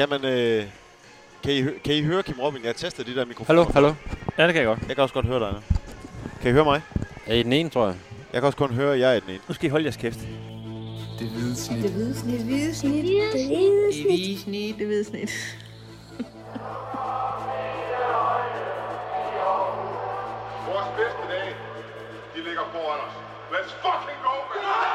Kan 0.00 0.08
man... 0.08 0.24
Øh, 0.24 0.64
kan, 1.42 1.52
I, 1.52 1.62
kan 1.84 1.94
I 1.94 2.02
høre 2.02 2.22
Kim 2.22 2.40
Robin? 2.40 2.64
Jeg 2.64 2.76
tester 2.76 3.04
de 3.04 3.14
der 3.14 3.24
mikrofoner. 3.24 3.64
Hallo, 3.64 3.72
hallo. 3.72 3.94
Ja, 4.38 4.46
det 4.46 4.54
kan 4.54 4.62
jeg 4.62 4.66
godt. 4.66 4.78
Jeg 4.88 4.96
kan 4.96 5.02
også 5.02 5.14
godt 5.14 5.26
høre 5.26 5.40
dig 5.40 5.52
nu. 5.52 5.58
Kan 6.42 6.50
I 6.50 6.52
høre 6.52 6.64
mig? 6.64 6.82
Er 7.26 7.34
I 7.34 7.42
den 7.42 7.52
ene, 7.52 7.70
tror 7.70 7.86
jeg? 7.86 7.96
Jeg 8.32 8.40
kan 8.40 8.46
også 8.46 8.58
kun 8.58 8.74
høre, 8.74 8.94
at 8.94 9.00
jeg 9.00 9.16
er 9.16 9.20
den 9.20 9.30
ene. 9.30 9.40
Nu 9.48 9.54
skal 9.54 9.66
I 9.66 9.70
holde 9.70 9.84
jeres 9.84 9.96
kæft. 9.96 10.18
Det 11.18 11.28
hvide 11.28 11.56
snit. 11.56 11.82
Det 11.82 11.90
hvide 11.90 12.14
snit. 12.14 12.34
Det 12.34 12.44
hvide 12.44 12.74
snit. 12.74 13.04
Det 13.04 13.46
hvide 13.46 13.92
snit. 13.92 14.06
hvide 14.06 14.38
snit. 14.40 14.78
Det 14.78 14.86
hvide 14.86 15.04
snit. 15.04 15.30
Vores 20.68 20.88
bedste 20.96 21.22
dage, 21.32 21.52
de 22.34 22.44
ligger 22.44 22.64
foran 22.72 23.00
os. 23.06 23.14
Let's 23.52 23.72
fucking 23.84 24.18
go, 24.22 24.34
man! 24.54 24.90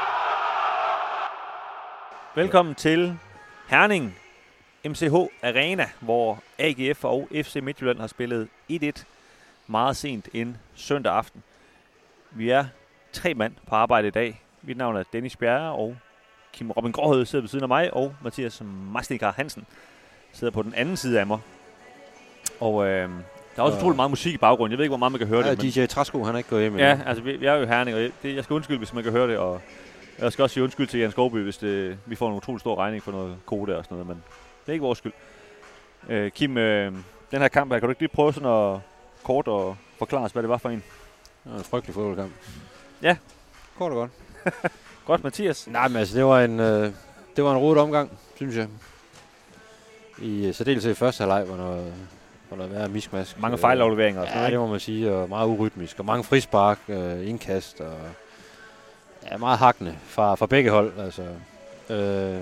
Velkommen 2.34 2.74
til 2.74 3.18
Herning 3.66 4.25
MCH 4.88 5.14
Arena, 5.42 5.86
hvor 6.00 6.42
AGF 6.58 7.04
og 7.04 7.28
FC 7.42 7.56
Midtjylland 7.62 7.98
har 8.00 8.06
spillet 8.06 8.48
1-1 8.72 9.04
meget 9.66 9.96
sent 9.96 10.28
en 10.34 10.56
søndag 10.74 11.12
aften. 11.12 11.42
Vi 12.30 12.50
er 12.50 12.64
tre 13.12 13.34
mand 13.34 13.52
på 13.68 13.74
arbejde 13.74 14.08
i 14.08 14.10
dag. 14.10 14.42
Mit 14.62 14.76
navn 14.76 14.96
er 14.96 15.02
Dennis 15.12 15.36
Bjerre, 15.36 15.72
og 15.72 15.96
Kim 16.52 16.70
Robin 16.70 16.92
Gråhød 16.92 17.24
sidder 17.26 17.42
ved 17.42 17.48
siden 17.48 17.62
af 17.62 17.68
mig, 17.68 17.94
og 17.94 18.14
Mathias 18.22 18.62
Mastikar 18.92 19.32
Hansen 19.36 19.66
sidder 20.32 20.50
på 20.50 20.62
den 20.62 20.74
anden 20.74 20.96
side 20.96 21.20
af 21.20 21.26
mig. 21.26 21.38
Og 22.60 22.86
øh, 22.86 22.90
der 22.92 23.08
er 23.56 23.62
også 23.62 23.76
Og- 23.76 23.80
utrolig 23.82 23.96
meget 23.96 24.10
musik 24.10 24.34
i 24.34 24.38
baggrunden. 24.38 24.70
Jeg 24.72 24.78
ved 24.78 24.84
ikke, 24.84 24.90
hvor 24.90 24.96
meget 24.98 25.12
man 25.12 25.18
kan 25.18 25.28
høre 25.28 25.44
Ja, 25.46 25.50
det. 25.50 25.58
men- 25.62 25.70
DJ 25.72 25.86
Træsko, 25.86 26.24
han 26.24 26.34
er 26.34 26.38
ikke 26.38 26.50
gået 26.50 26.62
hjem 26.62 26.72
endnu. 26.72 26.86
Ja, 26.86 27.00
altså 27.06 27.22
vi, 27.24 27.36
vi 27.36 27.46
er 27.46 27.54
jo 27.54 27.66
Herning, 27.66 27.96
og 27.96 28.02
jeg- 28.02 28.10
det, 28.22 28.34
jeg 28.36 28.44
skal 28.44 28.54
undskylde, 28.54 28.78
hvis 28.78 28.92
man 28.92 29.02
kan 29.02 29.12
høre 29.12 29.28
det, 29.28 29.38
og 29.38 29.60
jeg 30.18 30.32
skal 30.32 30.42
også 30.42 30.54
sige 30.54 30.62
undskyld 30.64 30.86
til 30.86 31.00
Jens 31.00 31.12
Skovby, 31.12 31.36
hvis 31.36 31.56
det, 31.58 31.98
vi 32.06 32.14
får 32.14 32.28
en 32.28 32.34
utrolig 32.36 32.60
stor 32.60 32.76
regning 32.76 33.02
for 33.02 33.12
noget 33.12 33.36
kode 33.46 33.76
og 33.78 33.84
sådan 33.84 33.94
noget, 33.98 34.06
men 34.08 34.22
det 34.66 34.68
er 34.68 34.72
ikke 34.72 34.82
vores 34.82 34.98
skyld. 34.98 35.12
Øh, 36.08 36.30
Kim, 36.30 36.56
øh, 36.58 36.92
den 37.30 37.40
her 37.40 37.48
kamp 37.48 37.72
her, 37.72 37.78
kan 37.78 37.86
du 37.86 37.90
ikke 37.90 38.02
lige 38.02 38.08
prøve 38.14 38.32
sådan 38.32 38.48
at 38.50 38.80
kort 39.24 39.48
og 39.48 39.76
forklare 39.98 40.24
os, 40.24 40.32
hvad 40.32 40.42
det 40.42 40.48
var 40.50 40.58
for 40.58 40.68
en? 40.68 40.82
Det 41.44 41.52
var 41.52 41.58
en 41.58 41.64
frygtelig 41.64 41.94
fodboldkamp. 41.94 42.32
Ja. 43.02 43.16
Kort 43.78 43.92
og 43.92 43.96
godt. 43.96 44.10
Godt, 45.06 45.24
Mathias. 45.24 45.66
Nej, 45.66 45.88
men 45.88 45.96
altså, 45.96 46.16
det 46.16 46.24
var 46.24 46.40
en, 46.40 46.60
øh, 46.60 46.92
det 47.36 47.44
var 47.44 47.50
en 47.52 47.58
rodet 47.58 47.82
omgang, 47.82 48.18
synes 48.36 48.56
jeg. 48.56 48.68
I 50.22 50.46
øh, 50.46 50.54
særdeleshed 50.54 50.90
i 50.92 50.94
første 50.94 51.20
halvleg, 51.22 51.44
hvor 51.44 51.56
noget, 51.56 51.94
hvor 52.48 52.56
noget 52.56 52.72
værre 52.72 52.88
miskmask. 52.88 53.40
Mange 53.40 53.54
Øh, 53.54 53.60
fejlafleveringer 53.60 54.20
og 54.20 54.26
sådan 54.26 54.36
Ja, 54.36 54.40
noget, 54.42 54.52
det 54.52 54.60
må 54.60 54.66
man 54.66 54.80
sige, 54.80 55.12
og 55.12 55.28
meget 55.28 55.46
urytmisk. 55.48 55.98
Og 55.98 56.04
mange 56.04 56.24
frispark, 56.24 56.78
øh, 56.88 57.28
indkast, 57.28 57.80
og 57.80 57.98
ja, 59.30 59.36
meget 59.36 59.58
hakkende 59.58 59.98
fra, 60.06 60.34
fra 60.34 60.46
begge 60.46 60.70
hold. 60.70 60.92
Altså. 60.98 61.22
Øh, 61.90 62.40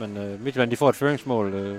men 0.00 0.16
øh, 0.16 0.40
Midtjylland, 0.40 0.70
de 0.70 0.76
får 0.76 0.88
et 0.88 0.96
føringsmål. 0.96 1.54
Øh, 1.54 1.78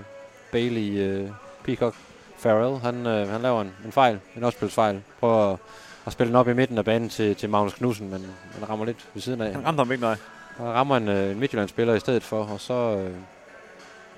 Bailey, 0.52 1.00
øh, 1.00 1.30
Peacock, 1.64 1.96
Farrell, 2.38 2.80
han, 2.80 3.08
øh, 3.08 3.30
han 3.30 3.42
laver 3.42 3.62
en, 3.62 3.74
en 3.86 3.92
fejl, 3.92 4.20
en 4.38 4.44
opspilsfejl. 4.44 5.02
Prøver 5.20 5.54
at, 5.54 5.60
at 6.06 6.14
spille 6.14 6.28
den 6.28 6.36
op 6.36 6.48
i 6.48 6.54
midten 6.54 6.78
af 6.78 6.86
banen 6.86 7.10
til, 7.10 7.36
til 7.36 7.50
Magnus 7.50 7.74
Knudsen, 7.74 8.10
men 8.10 8.26
han 8.60 8.70
rammer 8.70 8.86
lidt 8.86 9.08
ved 9.14 9.22
siden 9.22 9.42
af. 9.42 9.54
Han 9.54 9.66
ramte 9.66 9.80
ham 9.80 9.92
ikke, 9.92 10.02
nej. 10.02 10.16
Han 10.58 10.66
rammer 10.66 10.98
en, 10.98 11.08
øh, 11.08 11.32
en 11.32 11.40
Midtjylland-spiller 11.40 11.94
i 11.94 12.00
stedet 12.00 12.24
for, 12.24 12.44
og 12.44 12.60
så, 12.60 12.74
øh, 12.74 13.16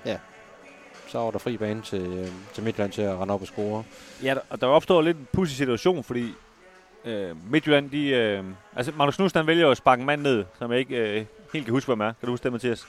ja, 0.04 0.16
så 1.06 1.18
var 1.18 1.30
der 1.30 1.38
fri 1.38 1.56
bane 1.56 1.82
til, 1.82 2.00
øh, 2.00 2.28
til 2.52 2.64
Midtjylland 2.64 2.92
til 2.92 3.02
at 3.02 3.18
rende 3.18 3.34
op 3.34 3.40
og 3.40 3.46
score. 3.46 3.84
Ja, 4.22 4.34
og 4.50 4.60
der 4.60 4.66
opstår 4.66 5.02
lidt 5.02 5.16
en 5.16 5.28
pudsig 5.32 5.56
situation, 5.56 6.04
fordi 6.04 6.32
øh, 7.04 7.50
Midtjylland, 7.50 7.90
de... 7.90 8.08
Øh, 8.08 8.44
altså, 8.76 8.92
Magnus 8.96 9.16
Knudsen, 9.16 9.38
han 9.38 9.46
vælger 9.46 9.70
at 9.70 9.76
sparke 9.76 10.00
en 10.00 10.06
mand 10.06 10.22
ned, 10.22 10.44
som 10.58 10.70
jeg 10.72 10.80
ikke 10.80 10.96
øh, 10.96 11.24
helt 11.52 11.64
kan 11.64 11.72
huske, 11.72 11.86
hvem 11.86 12.00
er. 12.00 12.12
Kan 12.20 12.26
du 12.26 12.30
huske 12.30 12.44
det, 12.44 12.52
Mathias? 12.52 12.86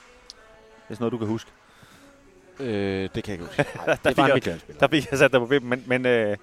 Sådan 0.94 0.96
noget, 1.04 1.12
du 1.12 1.18
kan 1.18 1.26
huske. 1.26 1.50
Øh, 2.60 3.08
det 3.14 3.24
kan 3.24 3.24
jeg 3.26 3.32
ikke 3.32 3.44
huske. 3.44 3.64
der, 3.86 3.94
Det 3.94 4.06
er 4.06 4.08
fik 4.08 4.16
bare 4.16 4.24
en 4.24 4.28
jeg, 4.28 4.34
Midtjylland-spiller. 4.34 4.80
der 4.80 4.88
fik 4.88 5.10
jeg 5.10 5.18
sat 5.18 5.32
dig 5.32 5.40
på 5.40 5.46
vippen, 5.46 5.70
men, 5.70 5.82
men 5.86 6.06
øh, 6.06 6.36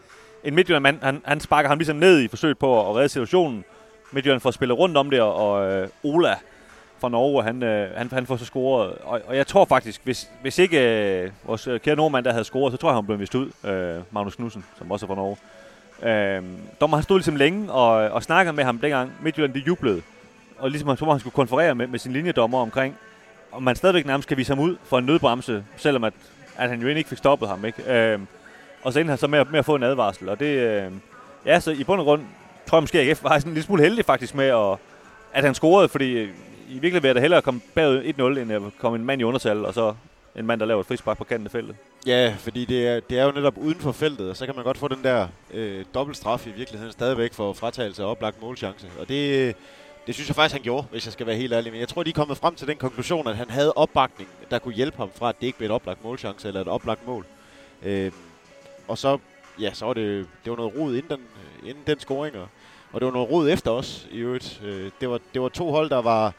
en 0.43 0.55
Midtjylland-mand, 0.55 0.99
han, 1.01 1.21
han 1.25 1.39
sparker 1.39 1.69
ham 1.69 1.77
ligesom 1.77 1.95
ned 1.95 2.21
i 2.21 2.27
forsøget 2.27 2.57
på 2.57 2.89
at 2.89 2.95
redde 2.95 3.09
situationen. 3.09 3.63
Midtjylland 4.11 4.41
får 4.41 4.51
spillet 4.51 4.77
rundt 4.77 4.97
om 4.97 5.09
det, 5.09 5.21
og, 5.21 5.71
øh, 5.71 5.87
Ola 6.03 6.35
fra 6.99 7.09
Norge, 7.09 7.43
han, 7.43 7.63
øh, 7.63 7.97
han, 7.97 8.09
han 8.11 8.25
får 8.25 8.37
så 8.37 8.45
scoret. 8.45 8.93
Og, 9.03 9.21
og 9.27 9.35
jeg 9.37 9.47
tror 9.47 9.65
faktisk, 9.65 10.01
hvis, 10.03 10.29
hvis 10.41 10.59
ikke 10.59 10.79
øh, 11.23 11.31
vores 11.43 11.67
øh, 11.67 11.79
kære 11.79 11.95
nordmand 11.95 12.25
der 12.25 12.31
havde 12.31 12.43
scoret, 12.43 12.71
så 12.73 12.77
tror 12.77 12.89
jeg, 12.89 12.95
han 12.95 13.05
blev 13.05 13.19
vist 13.19 13.35
ud, 13.35 13.51
øh, 13.63 14.01
Magnus 14.11 14.35
Knudsen, 14.35 14.65
som 14.77 14.91
også 14.91 15.05
er 15.05 15.07
fra 15.07 15.15
Norge. 15.15 15.37
Øh, 16.03 16.43
dommer 16.81 16.97
han 16.97 17.03
stod 17.03 17.17
ligesom 17.17 17.35
længe 17.35 17.71
og, 17.71 17.89
og 17.89 18.23
snakkede 18.23 18.55
med 18.55 18.63
ham 18.63 18.77
dengang. 18.79 19.11
Midtjylland, 19.21 19.53
de 19.53 19.59
jublede. 19.59 20.01
Og 20.57 20.69
ligesom 20.69 20.87
han, 20.87 20.97
så 20.97 21.05
han 21.05 21.19
skulle 21.19 21.33
konferere 21.33 21.75
med, 21.75 21.87
med 21.87 21.99
sin 21.99 22.13
linjedommer 22.13 22.59
omkring, 22.59 22.97
og 23.53 23.63
man 23.63 23.75
stadigvæk 23.75 24.05
nærmest 24.05 24.27
kan 24.27 24.37
vise 24.37 24.51
ham 24.51 24.59
ud 24.59 24.77
for 24.83 24.97
en 24.97 25.05
nødbremse, 25.05 25.63
selvom 25.77 26.03
at, 26.03 26.13
at 26.57 26.69
han 26.69 26.79
jo 26.79 26.87
egentlig 26.87 26.99
ikke 26.99 27.09
fik 27.09 27.17
stoppet 27.17 27.49
ham. 27.49 27.65
Ikke? 27.65 28.11
Øh, 28.13 28.19
og 28.83 28.93
så 28.93 28.99
endte 28.99 29.11
han 29.11 29.17
så 29.17 29.27
med, 29.27 29.45
med 29.45 29.59
at 29.59 29.65
få 29.65 29.75
en 29.75 29.83
advarsel. 29.83 30.29
Og 30.29 30.39
det, 30.39 30.45
øh, 30.45 30.91
ja, 31.45 31.59
så 31.59 31.71
i 31.71 31.83
bund 31.83 31.99
og 31.99 32.05
grund 32.05 32.21
tror 32.65 32.77
jeg 32.77 32.83
måske, 32.83 32.99
at 32.99 33.07
AGF 33.07 33.23
var 33.23 33.39
sådan 33.39 33.49
en 33.49 33.53
lille 33.53 33.65
smule 33.65 33.83
heldig 33.83 34.05
faktisk 34.05 34.35
med, 34.35 34.45
at, 34.45 34.77
at 35.33 35.43
han 35.43 35.55
scorede, 35.55 35.89
fordi 35.89 36.11
øh, 36.11 36.29
i 36.69 36.73
virkeligheden 36.73 37.03
vil 37.03 37.09
jeg 37.09 37.15
da 37.15 37.21
hellere 37.21 37.41
komme 37.41 37.61
bagud 37.75 38.37
1-0, 38.37 38.39
end 38.39 38.51
at 38.51 38.61
komme 38.79 38.97
en 38.97 39.05
mand 39.05 39.21
i 39.21 39.23
undertal, 39.23 39.65
og 39.65 39.73
så 39.73 39.93
en 40.35 40.45
mand, 40.45 40.59
der 40.59 40.65
laver 40.65 40.81
et 40.81 40.87
frispark 40.87 41.17
på 41.17 41.23
kanten 41.23 41.47
af 41.47 41.51
feltet. 41.51 41.75
Ja, 42.07 42.35
fordi 42.39 42.65
det 42.65 42.87
er, 42.87 42.99
det 42.99 43.19
er 43.19 43.25
jo 43.25 43.31
netop 43.31 43.57
uden 43.57 43.79
for 43.79 43.91
feltet, 43.91 44.29
og 44.29 44.37
så 44.37 44.45
kan 44.45 44.55
man 44.55 44.63
godt 44.63 44.77
få 44.77 44.87
den 44.87 45.03
der 45.03 45.27
øh, 45.53 45.85
dobbelt 45.93 46.17
straf 46.17 46.47
i 46.47 46.51
virkeligheden 46.51 46.91
stadigvæk 46.91 47.33
for 47.33 47.53
fratagelse 47.53 48.03
af 48.03 48.07
oplagt 48.07 48.41
målchance. 48.41 48.87
Og 48.99 49.09
det, 49.09 49.55
det 50.07 50.15
synes 50.15 50.29
jeg 50.29 50.35
faktisk, 50.35 50.53
han 50.53 50.63
gjorde, 50.63 50.87
hvis 50.91 51.05
jeg 51.05 51.13
skal 51.13 51.27
være 51.27 51.35
helt 51.35 51.53
ærlig. 51.53 51.71
Men 51.71 51.79
jeg 51.79 51.87
tror, 51.87 52.03
de 52.03 52.09
er 52.09 52.13
kommet 52.13 52.37
frem 52.37 52.55
til 52.55 52.67
den 52.67 52.77
konklusion, 52.77 53.27
at 53.27 53.35
han 53.35 53.49
havde 53.49 53.73
opbakning, 53.73 54.29
der 54.51 54.59
kunne 54.59 54.73
hjælpe 54.73 54.97
ham 54.97 55.09
fra, 55.15 55.29
at 55.29 55.35
det 55.41 55.47
ikke 55.47 55.57
blev 55.57 55.65
et 55.65 55.71
oplagt 55.71 56.03
målchance 56.03 56.47
eller 56.47 56.61
et 56.61 56.67
oplagt 56.67 57.07
mål. 57.07 57.25
Øh, 57.83 58.11
og 58.87 58.97
så, 58.97 59.17
ja, 59.59 59.73
så 59.73 59.85
var 59.85 59.93
det, 59.93 60.27
det 60.43 60.49
var 60.49 60.57
noget 60.57 60.75
rod 60.75 60.95
inden 60.95 61.09
den, 61.09 61.27
inden 61.65 61.83
den 61.87 61.99
scoring, 61.99 62.35
og, 62.35 62.47
og 62.91 63.01
det 63.01 63.05
var 63.05 63.13
noget 63.13 63.29
rod 63.29 63.49
efter 63.49 63.71
os 63.71 64.07
i 64.11 64.17
øvrigt. 64.17 64.61
Øh, 64.63 64.91
det, 65.01 65.09
var, 65.09 65.19
det 65.33 65.41
var 65.41 65.49
to 65.49 65.71
hold, 65.71 65.89
der 65.89 66.01
var 66.01 66.33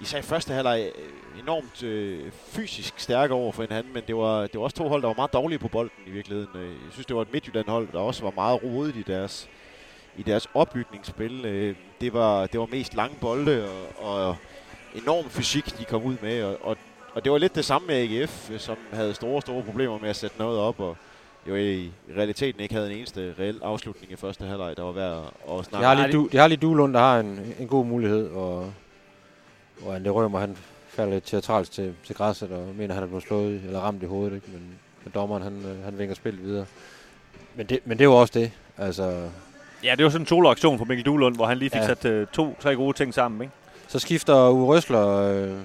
især 0.00 0.18
i 0.18 0.22
første 0.22 0.54
halvleg 0.54 0.92
øh, 0.96 1.40
enormt 1.42 1.82
øh, 1.82 2.32
fysisk 2.32 2.98
stærke 2.98 3.34
over 3.34 3.52
for 3.52 3.62
hinanden, 3.62 3.92
men 3.92 4.02
det 4.06 4.16
var, 4.16 4.40
det 4.40 4.54
var 4.54 4.64
også 4.64 4.76
to 4.76 4.88
hold, 4.88 5.02
der 5.02 5.08
var 5.08 5.14
meget 5.14 5.32
dårlige 5.32 5.58
på 5.58 5.68
bolden 5.68 6.02
i 6.06 6.10
virkeligheden. 6.10 6.60
Øh, 6.60 6.68
jeg 6.68 6.92
synes, 6.92 7.06
det 7.06 7.16
var 7.16 7.22
et 7.22 7.32
Midtjylland-hold, 7.32 7.88
der 7.92 7.98
også 7.98 8.22
var 8.22 8.32
meget 8.34 8.62
rodet 8.62 8.96
i 8.96 9.02
deres, 9.02 9.48
i 10.18 10.22
deres 10.22 10.48
opbygningsspil. 10.54 11.44
Øh, 11.44 11.76
Det 12.00 12.12
var, 12.12 12.46
det 12.46 12.60
var 12.60 12.66
mest 12.66 12.94
lange 12.94 13.16
bolde 13.20 13.68
og, 13.98 14.14
og 14.26 14.36
enorm 14.94 15.28
fysik, 15.30 15.78
de 15.78 15.84
kom 15.84 16.02
ud 16.04 16.16
med, 16.22 16.42
og, 16.42 16.58
og, 16.62 16.76
og 17.14 17.24
det 17.24 17.32
var 17.32 17.38
lidt 17.38 17.54
det 17.54 17.64
samme 17.64 17.86
med 17.86 17.96
AGF, 17.96 18.50
øh, 18.50 18.58
som 18.60 18.76
havde 18.92 19.14
store, 19.14 19.40
store 19.40 19.62
problemer 19.62 19.98
med 19.98 20.08
at 20.08 20.16
sætte 20.16 20.38
noget 20.38 20.58
op, 20.58 20.80
og 20.80 20.96
jo 21.48 21.56
i 21.56 21.90
realiteten 22.16 22.60
ikke 22.60 22.74
havde 22.74 22.90
en 22.92 22.96
eneste 22.98 23.34
reel 23.38 23.60
afslutning 23.62 24.12
i 24.12 24.16
første 24.16 24.44
halvleg, 24.44 24.76
der 24.76 24.82
var 24.82 24.92
værd 24.92 25.12
at- 25.48 25.58
at 25.58 25.70
De 25.80 25.84
har 25.84 25.94
lige, 25.94 26.12
du, 26.12 26.28
de 26.32 26.36
har 26.36 26.48
lige 26.48 26.58
Duelund, 26.58 26.94
der 26.94 27.00
har 27.00 27.20
en, 27.20 27.54
en 27.58 27.68
god 27.68 27.84
mulighed, 27.86 28.28
og, 28.30 28.72
og 29.86 29.94
Ande 29.94 30.10
Rømer, 30.10 30.38
han 30.38 30.56
falder 30.88 31.12
lidt 31.12 31.24
teatralsk 31.24 31.72
til, 31.72 31.94
til 32.04 32.14
græsset, 32.16 32.50
og 32.52 32.74
mener, 32.74 32.94
han 32.94 33.02
er 33.02 33.06
blevet 33.06 33.22
slået 33.24 33.62
eller 33.64 33.80
ramt 33.80 34.02
i 34.02 34.06
hovedet, 34.06 34.34
ikke? 34.34 34.46
Men, 34.52 34.62
men 35.04 35.12
dommeren, 35.14 35.42
han, 35.42 35.64
øh, 35.64 35.84
han 35.84 35.98
vinker 35.98 36.14
spillet 36.14 36.42
videre. 36.42 36.66
Men 37.54 37.66
det, 37.66 37.78
men 37.84 37.98
det 37.98 38.08
var 38.08 38.14
også 38.14 38.38
det. 38.38 38.52
Altså, 38.78 39.30
Ja, 39.86 39.94
det 39.94 40.04
var 40.04 40.10
sådan 40.10 40.22
en 40.22 40.26
solo-aktion 40.26 40.78
fra 40.78 40.84
Mikkel 40.84 41.06
Duhlund, 41.06 41.34
hvor 41.36 41.46
han 41.46 41.58
lige 41.58 41.70
fik 41.70 41.80
Ja. 41.80 41.86
sat 41.86 42.04
øh, 42.04 42.26
to-tre 42.32 42.76
gode 42.76 42.96
ting 42.96 43.14
sammen, 43.14 43.42
ikke? 43.42 43.54
så 43.88 43.98
skifter 43.98 44.48
Uwe 44.50 44.66
Røsler 44.66 45.08
øh, 45.08 45.58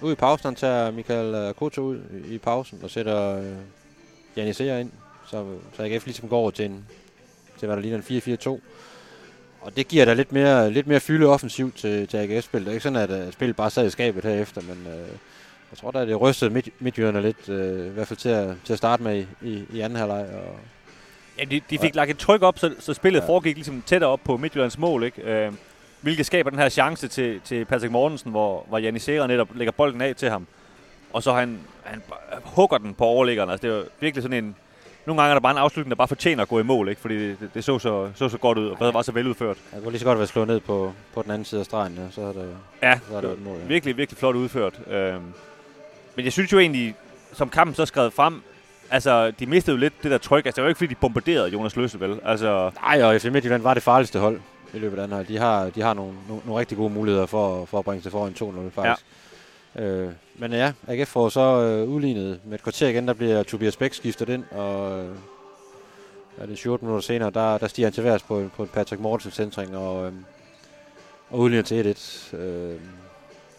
ud 0.00 0.12
i 0.12 0.14
pausen. 0.14 0.46
Han 0.46 0.54
tager 0.54 0.90
Michael 0.90 1.34
øh, 1.34 1.54
Koto 1.54 1.82
ud 1.82 1.98
i, 2.30 2.38
pausen 2.38 2.80
og 2.82 2.90
sætter 2.90 3.38
øh, 3.38 3.44
Janis 4.36 4.60
ind. 4.60 4.90
Så, 5.26 5.44
så 5.76 5.82
AGF 5.82 6.04
ligesom 6.06 6.28
går 6.28 6.38
over 6.38 6.50
til, 6.50 6.64
en, 6.64 6.84
til 7.58 7.66
hvad 7.66 7.76
der 7.76 7.82
ligner 7.82 7.98
en 7.98 8.58
4-4-2. 8.58 8.60
Og 9.60 9.76
det 9.76 9.88
giver 9.88 10.04
da 10.04 10.14
lidt 10.14 10.32
mere, 10.32 10.70
lidt 10.70 10.86
mere 10.86 11.00
fylde 11.00 11.26
offensivt 11.26 11.76
til, 11.76 12.06
til 12.08 12.16
AGF-spillet. 12.16 12.66
Det 12.66 12.70
er 12.70 12.74
ikke 12.74 12.82
sådan, 12.82 13.10
at 13.10 13.26
uh, 13.26 13.32
spillet 13.32 13.56
bare 13.56 13.70
sad 13.70 13.86
i 13.86 13.90
skabet 13.90 14.24
herefter, 14.24 14.60
men 14.60 14.86
øh, 14.86 15.08
jeg 15.70 15.78
tror 15.80 15.90
da, 15.90 16.06
det 16.06 16.20
rystede 16.20 16.50
midt, 16.50 16.68
midtjyderne 16.78 17.22
lidt, 17.22 17.48
øh, 17.48 17.86
i 17.86 17.90
hvert 17.90 18.06
fald 18.08 18.16
til 18.16 18.28
at, 18.28 18.56
til 18.64 18.72
at 18.72 18.78
starte 18.78 19.02
med 19.02 19.18
i, 19.18 19.26
i, 19.42 19.64
i 19.72 19.80
anden 19.80 19.98
halvleg. 19.98 20.26
Og, 20.34 20.56
Ja, 21.38 21.44
de, 21.44 21.60
de 21.70 21.78
fik 21.78 21.94
lagt 21.94 22.10
et 22.10 22.18
tryk 22.18 22.42
op, 22.42 22.58
så, 22.58 22.74
så 22.78 22.94
spillet 22.94 23.20
Ja. 23.20 23.26
foregik 23.28 23.54
ligesom 23.56 23.82
tættere 23.86 24.10
op 24.10 24.20
på 24.24 24.36
Midtjyllands 24.36 24.78
mål, 24.78 25.02
ikke? 25.04 25.22
Øh, 25.22 25.52
hvilket 26.00 26.26
skaber 26.26 26.50
den 26.50 26.58
her 26.58 26.68
chance 26.68 27.08
til, 27.08 27.40
til 27.44 27.64
Patrick 27.64 27.92
Mortensen, 27.92 28.30
hvor, 28.30 28.64
hvor 28.68 28.78
Janis 28.78 29.02
Serra 29.02 29.26
netop 29.26 29.48
lægger 29.54 29.72
bolden 29.72 30.00
af 30.00 30.16
til 30.16 30.30
ham. 30.30 30.46
Og 31.12 31.22
så 31.22 31.32
han, 31.32 31.58
han 31.84 32.02
hugger 32.44 32.78
den 32.78 32.94
på 32.94 33.04
overliggeren. 33.04 33.50
Altså, 33.50 33.66
det 33.66 33.76
var 33.76 33.84
virkelig 34.00 34.22
sådan 34.22 34.44
en... 34.44 34.56
Nogle 35.06 35.22
gange 35.22 35.30
er 35.30 35.34
der 35.34 35.40
bare 35.40 35.52
en 35.52 35.58
afslutning, 35.58 35.90
der 35.90 35.96
bare 35.96 36.08
fortjener 36.08 36.42
at 36.42 36.48
gå 36.48 36.58
i 36.60 36.62
mål, 36.62 36.88
ikke? 36.88 37.00
Fordi 37.00 37.28
det, 37.28 37.50
det 37.54 37.64
så, 37.64 37.78
så, 37.78 38.10
så 38.14 38.28
så 38.28 38.38
godt 38.38 38.58
ud, 38.58 38.68
og 38.68 38.94
var 38.94 39.02
så 39.02 39.12
veludført. 39.12 39.56
jeg 39.72 39.82
kunne 39.82 39.90
lige 39.92 39.98
så 39.98 40.04
godt 40.06 40.18
være 40.18 40.26
slået 40.26 40.48
ned 40.48 40.60
på, 40.60 40.92
på 41.14 41.22
den 41.22 41.30
anden 41.30 41.44
side 41.44 41.60
af 41.60 41.64
stregen, 41.64 41.94
ja, 41.94 42.02
så 42.10 42.20
er 42.20 42.32
det, 42.32 42.56
Ja, 42.82 42.98
så 43.10 43.16
er 43.16 43.20
det 43.20 43.30
et 43.30 43.42
mål. 43.44 43.56
Ja. 43.58 43.66
virkelig, 43.66 43.96
virkelig 43.96 44.18
flot 44.18 44.34
udført. 44.36 44.80
Øhm, 44.90 45.22
men 46.16 46.24
jeg 46.24 46.32
synes 46.32 46.52
jo 46.52 46.58
egentlig, 46.58 46.94
som 47.32 47.48
kampen 47.50 47.74
så 47.74 47.86
skrev 47.86 48.10
frem, 48.10 48.42
altså, 48.90 49.30
de 49.30 49.46
mistede 49.46 49.76
jo 49.76 49.80
lidt 49.80 50.02
det 50.02 50.10
der 50.10 50.18
tryk. 50.18 50.46
Altså, 50.46 50.56
det 50.56 50.62
var 50.62 50.68
jo 50.68 50.70
ikke, 50.70 50.78
fordi 50.78 50.94
de 50.94 51.00
bombarderede 51.00 51.48
Jonas 51.48 51.76
Løse, 51.76 52.00
vel? 52.00 52.20
Altså, 52.24 52.70
Nej, 52.82 53.02
og 53.02 53.20
FC 53.20 53.24
Midtjylland 53.24 53.62
var 53.62 53.74
det 53.74 53.82
farligste 53.82 54.18
hold 54.18 54.40
i 54.74 54.78
løbet 54.78 54.98
af 54.98 55.08
den 55.08 55.16
her. 55.16 55.24
De 55.24 55.38
har, 55.38 55.70
de 55.70 55.80
har 55.80 55.94
nogle, 55.94 56.12
nogle, 56.28 56.42
nogle 56.46 56.60
rigtig 56.60 56.78
gode 56.78 56.90
muligheder 56.90 57.26
for, 57.26 57.64
for 57.64 57.78
at 57.78 57.84
bringe 57.84 58.02
sig 58.02 58.12
foran 58.12 58.34
2-0 58.40 58.70
faktisk. 58.70 59.06
Øh, 59.76 60.08
men 60.34 60.52
ja, 60.52 60.72
AGF 60.88 61.08
får 61.08 61.28
så 61.28 61.40
øh, 61.40 61.88
udlignet 61.88 62.40
med 62.44 62.54
et 62.54 62.62
kvarter 62.62 62.88
igen, 62.88 63.08
der 63.08 63.14
bliver 63.14 63.42
Tobias 63.42 63.76
Bæk 63.76 63.94
skiftet 63.94 64.28
ind, 64.28 64.44
og 64.50 64.98
øh, 65.04 65.14
er 66.38 66.46
det 66.46 66.58
14 66.58 66.86
minutter 66.86 67.06
senere, 67.06 67.30
der, 67.30 67.58
der 67.58 67.66
stiger 67.66 67.86
han 67.86 67.92
til 67.92 68.04
værs 68.04 68.22
på, 68.22 68.50
på 68.56 68.62
en 68.62 68.68
Patrick 68.68 69.02
Mortensen 69.02 69.32
centring, 69.32 69.76
og, 69.76 70.06
øh, 70.06 70.12
og 71.30 71.38
udligner 71.38 71.62
til 71.62 71.94
1-1. 72.32 72.36
Øh, 72.36 72.80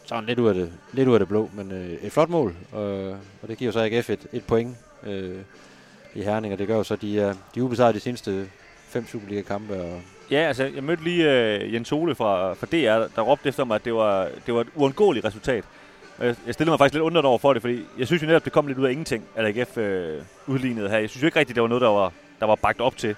sådan 0.05 0.25
lidt 0.25 0.39
ud 0.39 0.47
af 0.47 0.55
det, 0.55 0.71
lidt 0.93 1.07
ud 1.07 1.13
af 1.13 1.19
det 1.19 1.27
blå, 1.27 1.49
men 1.53 1.71
øh, 1.71 1.89
et 1.89 2.11
flot 2.11 2.29
mål, 2.29 2.55
øh, 2.73 3.11
og 3.41 3.47
det 3.47 3.57
giver 3.57 3.71
så 3.71 3.79
AGF 3.79 4.09
et, 4.09 4.27
et 4.33 4.43
point 4.43 4.77
øh, 5.04 5.36
i 6.16 6.22
Herning, 6.22 6.54
og 6.54 6.60
det 6.60 6.68
gør 6.68 6.78
jo 6.78 6.84
så, 6.84 6.94
at 6.94 7.01
de 7.01 7.19
er, 7.19 7.34
de 7.56 7.60
er 7.60 7.63
ubesejret 7.63 7.96
de 7.96 8.00
seneste 8.00 8.50
fem 8.90 9.07
Superliga-kampe, 9.07 9.81
og 9.81 10.01
Ja, 10.31 10.38
altså, 10.38 10.63
jeg 10.75 10.84
mødte 10.84 11.04
lige 11.04 11.25
uh, 11.25 11.74
Jens 11.74 11.92
Ole 11.92 12.16
fra, 12.16 12.54
fra 12.54 12.68
DR, 12.72 13.07
der 13.16 13.22
råbte 13.22 13.50
efter 13.50 13.63
mig, 13.63 13.75
at 13.75 13.86
det 13.86 13.94
var, 13.94 14.28
det 14.46 14.54
var 14.54 14.62
et 14.62 14.68
uundgåeligt 14.75 15.25
resultat. 15.25 15.63
Og 16.18 16.25
Jeg, 16.25 16.36
jeg 16.46 16.54
stillede 16.54 16.72
mig 16.72 16.80
faktisk 16.80 16.94
lidt 16.94 17.04
undret 17.04 17.25
over 17.25 17.38
for 17.38 17.54
det, 17.54 17.62
fordi 17.62 17.81
jeg 17.98 18.07
synes 18.07 18.22
jo 18.22 18.28
netop, 18.28 18.46
det 18.46 18.54
kom 18.54 18.68
lidt 18.68 18.78
ud 18.78 18.86
af 18.86 18.92
ingenting, 18.92 19.24
at 19.36 19.46
AGF 19.46 19.78
øh, 19.78 20.22
udlignede 20.48 20.90
her. 20.90 20.98
Jeg 20.98 21.10
synes 21.10 21.24
jo 21.24 21.28
ikke 21.28 21.40
rigtigt, 21.40 21.56
det 21.56 21.62
var 21.62 21.68
noget, 21.68 21.81
der 21.81 21.88
var, 21.88 22.13
der 22.40 22.46
var 22.46 22.56
bagt 22.56 22.81
op 22.81 22.98
til. 22.98 23.16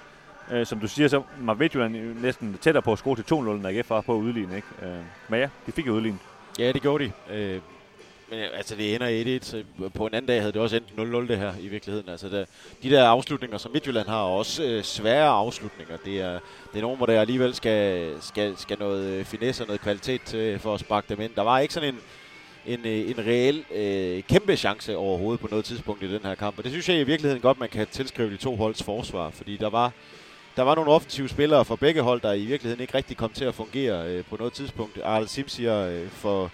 Øh, 0.51 0.65
som 0.65 0.79
du 0.79 0.87
siger, 0.87 1.07
så 1.07 1.21
var 1.39 1.53
Midtjylland 1.53 1.95
jo 1.95 2.13
næsten 2.21 2.57
tættere 2.61 2.81
på 2.81 2.91
at 2.91 2.97
score 2.97 3.15
til 3.15 3.33
2-0, 3.33 3.35
end 3.35 3.67
AGF 3.67 3.89
var 3.89 4.01
på 4.01 4.15
at 4.15 4.19
udligne. 4.19 4.55
Ikke? 4.55 4.67
Øh, 4.81 4.97
men 5.29 5.39
ja, 5.39 5.49
de 5.65 5.71
fik 5.71 5.87
jo 5.87 5.93
udlignet. 5.93 6.19
Ja, 6.59 6.71
det 6.71 6.81
gjorde 6.81 7.03
de. 7.03 7.11
Øh, 7.35 7.61
men 8.31 8.39
øh, 8.39 8.49
altså, 8.53 8.75
det 8.75 8.95
ender 8.95 9.39
1-1. 9.39 9.45
så 9.45 9.63
På 9.93 10.05
en 10.05 10.13
anden 10.13 10.27
dag 10.27 10.39
havde 10.39 10.53
det 10.53 10.61
også 10.61 10.75
endt 10.75 11.25
0-0 11.25 11.27
det 11.27 11.37
her 11.37 11.53
i 11.61 11.67
virkeligheden. 11.67 12.09
Altså, 12.09 12.29
der, 12.29 12.45
de 12.83 12.89
der 12.89 13.07
afslutninger, 13.07 13.57
som 13.57 13.71
Midtjylland 13.71 14.07
har, 14.07 14.19
er 14.19 14.29
også 14.29 14.63
øh, 14.63 14.83
svære 14.83 15.27
afslutninger. 15.27 15.97
Det 16.05 16.21
er, 16.21 16.39
det 16.73 16.77
er 16.77 16.81
nogen, 16.81 16.97
hvor 16.97 17.05
der 17.05 17.21
alligevel 17.21 17.55
skal, 17.55 18.11
skal, 18.21 18.57
skal 18.57 18.79
noget 18.79 19.05
øh, 19.05 19.25
finesse 19.25 19.63
og 19.63 19.67
noget 19.67 19.81
kvalitet 19.81 20.21
til 20.21 20.59
for 20.59 20.73
at 20.73 20.79
sparke 20.79 21.05
dem 21.09 21.21
ind. 21.21 21.31
Der 21.35 21.41
var 21.41 21.59
ikke 21.59 21.73
sådan 21.73 21.93
en, 21.93 21.99
en, 22.65 22.85
øh, 22.85 23.09
en 23.09 23.27
reel 23.27 23.65
øh, 23.75 24.23
kæmpe 24.23 24.55
chance 24.55 24.97
overhovedet 24.97 25.39
på 25.39 25.47
noget 25.51 25.65
tidspunkt 25.65 26.03
i 26.03 26.13
den 26.13 26.21
her 26.23 26.35
kamp. 26.35 26.57
Og 26.57 26.63
det 26.63 26.71
synes 26.71 26.89
jeg 26.89 26.99
i 26.99 27.03
virkeligheden 27.03 27.41
godt, 27.41 27.59
man 27.59 27.69
kan 27.69 27.87
tilskrive 27.91 28.31
de 28.31 28.37
to 28.37 28.55
holds 28.55 28.83
forsvar, 28.83 29.29
fordi 29.29 29.57
der 29.57 29.69
var, 29.69 29.91
der 30.55 30.63
var 30.63 30.75
nogle 30.75 30.91
offensive 30.91 31.29
spillere 31.29 31.65
fra 31.65 31.75
begge 31.75 32.01
hold, 32.01 32.21
der 32.21 32.33
i 32.33 32.45
virkeligheden 32.45 32.81
ikke 32.81 32.93
rigtig 32.93 33.17
kom 33.17 33.31
til 33.31 33.45
at 33.45 33.55
fungere 33.55 34.07
øh, 34.07 34.23
på 34.25 34.37
noget 34.37 34.53
tidspunkt. 34.53 34.99
Arl 35.03 35.27
Simsier 35.27 35.77
øh, 35.77 36.09
for, 36.09 36.51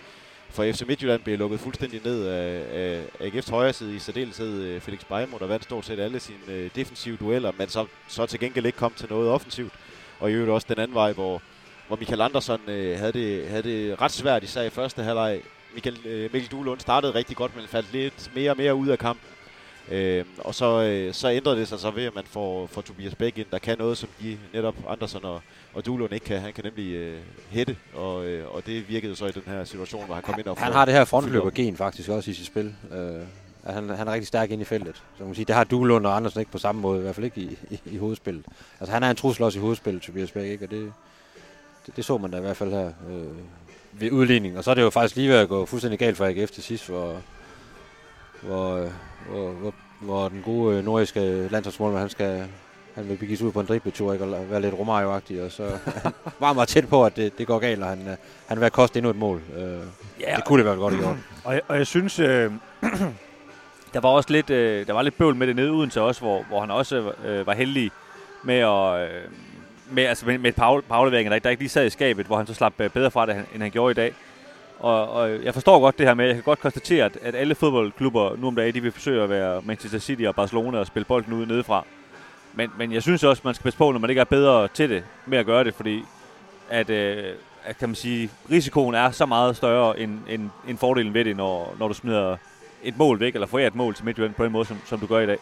for 0.58 0.72
FC 0.72 0.82
Midtjylland 0.88 1.22
blev 1.22 1.38
lukket 1.38 1.60
fuldstændig 1.60 2.02
ned 2.04 2.26
af, 2.28 2.64
af 2.74 3.28
AGF's 3.28 3.52
højre 3.52 3.74
side, 3.74 3.96
i 3.96 4.00
særdeleshed 4.00 4.62
øh, 4.64 4.82
Felix 4.82 5.00
Beimo, 5.10 5.38
der 5.38 5.48
vandt 5.48 5.64
stort 5.64 5.86
set 5.86 6.00
alle 6.00 6.20
sine 6.20 6.38
øh, 6.48 6.70
defensive 6.76 7.18
dueller, 7.18 7.52
men 7.58 7.68
så, 7.70 7.86
så 8.08 8.26
til 8.26 8.40
gengæld 8.40 8.66
ikke 8.66 8.78
kom 8.78 8.94
til 8.96 9.08
noget 9.10 9.30
offensivt. 9.30 9.74
Og 10.20 10.32
i 10.32 10.34
øvrigt 10.34 10.52
også 10.52 10.68
den 10.70 10.80
anden 10.80 10.96
vej, 10.96 11.14
hvor, 11.14 11.42
hvor 11.88 11.96
Michael 11.96 12.22
Andersson 12.22 12.62
øh, 12.68 13.00
havde, 13.00 13.12
det, 13.12 13.48
havde 13.48 13.64
det 13.64 14.02
ret 14.02 14.12
svært, 14.12 14.44
især 14.44 14.62
i 14.62 14.70
første 14.70 15.04
halvleg. 15.04 15.42
Michael, 15.74 15.98
øh, 16.06 16.34
Mikkel 16.34 16.52
Duelund 16.52 16.80
startede 16.80 17.14
rigtig 17.14 17.38
godt, 17.38 17.56
men 17.56 17.68
faldt 17.68 17.94
lidt 17.94 18.32
mere 18.36 18.52
og 18.52 18.58
mere 18.58 18.76
ud 18.76 18.88
af 18.88 19.00
kampen. 19.00 19.37
Øh, 19.92 20.26
og 20.38 20.56
så, 20.56 20.82
øh, 20.82 21.14
så 21.14 21.30
ændrede 21.30 21.60
det 21.60 21.68
sig 21.68 21.80
så 21.80 21.92
ved, 21.92 22.04
at 22.04 22.16
man 22.16 22.24
får, 22.28 22.68
får 22.68 22.82
Tobias 22.82 23.16
Bæk 23.16 23.38
ind, 23.38 23.48
der 23.52 23.60
kan 23.60 23.78
noget, 23.78 23.98
som 23.98 24.10
de 24.22 24.38
netop 24.54 24.76
Andersen 24.88 25.26
og, 25.26 25.42
og 25.74 25.86
Duelund 25.86 26.14
ikke 26.14 26.26
kan. 26.26 26.42
Han 26.42 26.54
kan 26.54 26.64
nemlig 26.64 26.94
øh, 26.94 27.18
hætte, 27.50 27.76
og, 27.94 28.26
øh, 28.26 28.56
og 28.56 28.66
det 28.66 28.90
virkede 28.90 29.16
så 29.16 29.26
i 29.26 29.32
den 29.32 29.44
her 29.46 29.64
situation, 29.64 30.06
hvor 30.06 30.16
han 30.16 30.24
kom 30.24 30.40
ind 30.40 30.48
og 30.48 30.58
Han 30.58 30.74
har 30.74 30.86
det 30.86 30.94
her 30.94 31.06
frontløbergen 31.06 31.78
faktisk 31.78 32.10
også 32.10 32.32
i 32.32 32.34
sit 32.34 32.46
spil. 32.46 32.76
Øh, 32.92 33.22
at 33.64 33.74
han, 33.74 33.90
han 33.90 34.08
er 34.08 34.14
rigtig 34.14 34.28
stærk 34.28 34.52
ind 34.52 34.62
i 34.62 34.66
feltet. 34.66 34.96
Så 34.96 35.02
man 35.20 35.28
kan 35.28 35.36
sige, 35.36 35.46
det 35.46 35.56
har 35.56 35.64
Duelund 35.64 36.06
og 36.06 36.16
Andersen 36.16 36.40
ikke 36.40 36.52
på 36.52 36.58
samme 36.58 36.82
måde, 36.82 37.00
i 37.00 37.02
hvert 37.02 37.16
fald 37.16 37.26
ikke 37.26 37.42
i, 37.42 37.58
i, 37.70 37.80
i 37.86 37.98
hovedspillet. 37.98 38.46
Altså 38.80 38.94
han 38.94 39.04
er 39.04 39.10
en 39.10 39.16
trussel 39.16 39.44
også 39.44 39.60
i 39.60 39.62
hovedspillet, 39.62 40.04
Tobias 40.04 40.32
Bæk, 40.32 40.52
ikke? 40.52 40.66
Og 40.66 40.72
det, 40.72 40.94
det, 41.86 41.96
det, 41.96 42.06
så 42.06 42.18
man 42.18 42.32
da 42.32 42.38
i 42.38 42.42
hvert 42.42 42.58
fald 42.58 42.72
her 42.72 42.86
øh, 42.86 44.02
ved 44.02 44.12
udligning. 44.12 44.58
Og 44.58 44.64
så 44.64 44.72
er 44.72 44.76
det 44.76 44.82
jo 44.82 44.90
faktisk 44.90 45.16
lige 45.16 45.30
ved 45.30 45.36
at 45.36 45.50
gå 45.50 45.66
fuldstændig 45.66 46.00
galt 46.00 46.18
for 46.18 46.26
AGF 46.26 46.52
til 46.52 46.64
sidst, 46.64 46.90
hvor, 46.90 47.22
hvor, 48.48 48.90
hvor, 49.30 49.50
hvor, 49.52 49.74
hvor 50.00 50.30
den 50.30 50.42
gode 50.46 50.84
nordiske 50.84 51.48
landsholdsmålmand, 51.52 52.00
han 52.02 52.10
skal 52.10 52.48
han 52.96 53.10
vil 53.10 53.16
begive 53.18 53.38
sig 53.38 53.48
ud 53.48 53.52
på 53.52 53.60
en 53.60 53.66
dribletur, 53.66 54.14
ikke? 54.14 54.26
Og 54.26 54.50
være 54.50 54.62
lidt 54.62 54.74
Romario-agtig, 54.74 55.42
og 55.46 55.52
så 55.52 55.64
var 56.40 56.54
meget 56.54 56.70
tæt 56.70 56.88
på, 56.90 57.06
at 57.06 57.16
det, 57.16 57.38
det 57.38 57.48
går 57.48 57.60
galt, 57.60 57.84
og 57.84 57.90
han, 57.90 58.08
øh, 58.08 58.16
han 58.48 58.62
vil 58.62 58.70
koste 58.72 58.98
endnu 59.00 59.10
et 59.10 59.16
mål. 59.16 59.42
Øh, 59.58 59.64
Ja, 60.20 60.36
det 60.36 60.46
kunne 60.46 60.58
det 60.58 60.66
være 60.66 60.76
godt 60.76 60.94
i 60.94 60.98
år. 61.04 61.18
Og 61.44 61.54
jeg, 61.54 61.62
og 61.68 61.78
jeg 61.78 61.88
synes, 61.88 62.20
øh, 62.20 62.52
der 63.94 64.00
var 64.00 64.10
også 64.10 64.30
lidt, 64.32 64.50
øh, 64.50 64.88
der 64.88 64.94
var 64.94 65.02
lidt 65.02 65.18
bøvl 65.18 65.36
med 65.36 65.48
det 65.48 65.56
nede 65.56 65.72
uden 65.72 65.90
til 65.90 66.02
os, 66.02 66.20
hvor, 66.20 66.44
hvor 66.50 66.60
han 66.60 66.72
også 66.72 67.12
øh, 67.26 67.48
var 67.48 67.54
heldig 67.54 67.92
med 68.44 68.56
at... 68.60 69.00
Øh, 69.10 69.22
med, 69.92 70.04
altså 70.04 70.26
med, 70.26 70.38
med 70.38 70.50
et 70.50 70.64
afleveringer, 70.90 71.30
der, 71.30 71.36
ikke- 71.36 71.44
der 71.44 71.50
ikke 71.50 71.64
lige 71.64 71.70
sad 71.70 71.86
i 71.86 71.90
skabet, 71.90 72.26
hvor 72.26 72.38
han 72.38 72.48
så 72.48 72.54
slap 72.54 72.74
øh, 72.80 72.90
bedre 72.90 73.12
fra 73.12 73.26
det, 73.26 73.46
end 73.54 73.62
han 73.62 73.72
gjorde 73.72 73.92
i 73.92 73.94
dag. 73.94 74.14
Og, 74.80 75.10
og 75.10 75.44
jeg 75.44 75.54
forstår 75.54 75.80
godt 75.80 75.98
det 75.98 76.08
her 76.08 76.14
med, 76.14 76.26
jeg 76.26 76.36
kan 76.36 76.44
godt 76.44 76.60
konstatere, 76.60 77.06
at, 77.06 77.18
at 77.22 77.36
alle 77.36 77.56
fodboldklubber 77.56 78.36
nu 78.38 78.48
om 78.48 78.56
dagen, 78.56 78.74
de 78.74 78.82
vil 78.82 78.92
forsøge 78.92 79.24
at 79.24 79.30
være 79.30 79.62
Manchester 79.66 80.00
City 80.00 80.24
og 80.24 80.36
Barcelona 80.36 80.78
og 80.78 80.88
spille 80.88 81.06
bolden 81.06 81.34
ud 81.34 81.46
nedefra. 81.46 81.86
Men, 82.54 82.72
men 82.78 82.92
jeg 82.92 83.02
synes 83.02 83.24
også, 83.24 83.42
man 83.46 83.54
skal 83.54 83.64
passe 83.64 83.78
på, 83.78 83.92
når 83.92 84.00
man 84.00 84.10
ikke 84.10 84.20
er 84.20 84.26
bedre 84.26 84.68
til 84.68 84.90
det, 84.90 85.04
med 85.26 85.38
at 85.38 85.46
gøre 85.46 85.64
det, 85.64 85.74
fordi 85.74 86.04
at, 86.70 86.90
øh, 86.90 87.34
at 87.64 87.78
kan 87.78 87.90
man 87.90 87.96
sige, 87.96 88.30
risikoen 88.52 88.96
er 88.96 89.12
så 89.12 89.26
meget 89.26 89.56
større 89.56 90.00
end, 90.00 90.20
end, 90.30 90.50
end 90.68 90.78
fordelen 90.78 91.14
ved 91.14 91.26
det, 91.26 91.38
når, 91.38 91.76
når 91.80 91.88
du 91.88 91.94
smider 91.94 92.38
et 92.84 92.98
mål 92.98 93.20
væk, 93.20 93.34
eller 93.34 93.48
forærer 93.48 93.68
et 93.68 93.76
mål 93.76 93.96
til 93.96 94.06
Midtjylland 94.06 94.34
på 94.34 94.44
den 94.44 94.52
måde, 94.52 94.66
som, 94.66 94.78
som 94.86 95.00
du 95.00 95.06
gør 95.06 95.20
i 95.20 95.26
dag. 95.26 95.38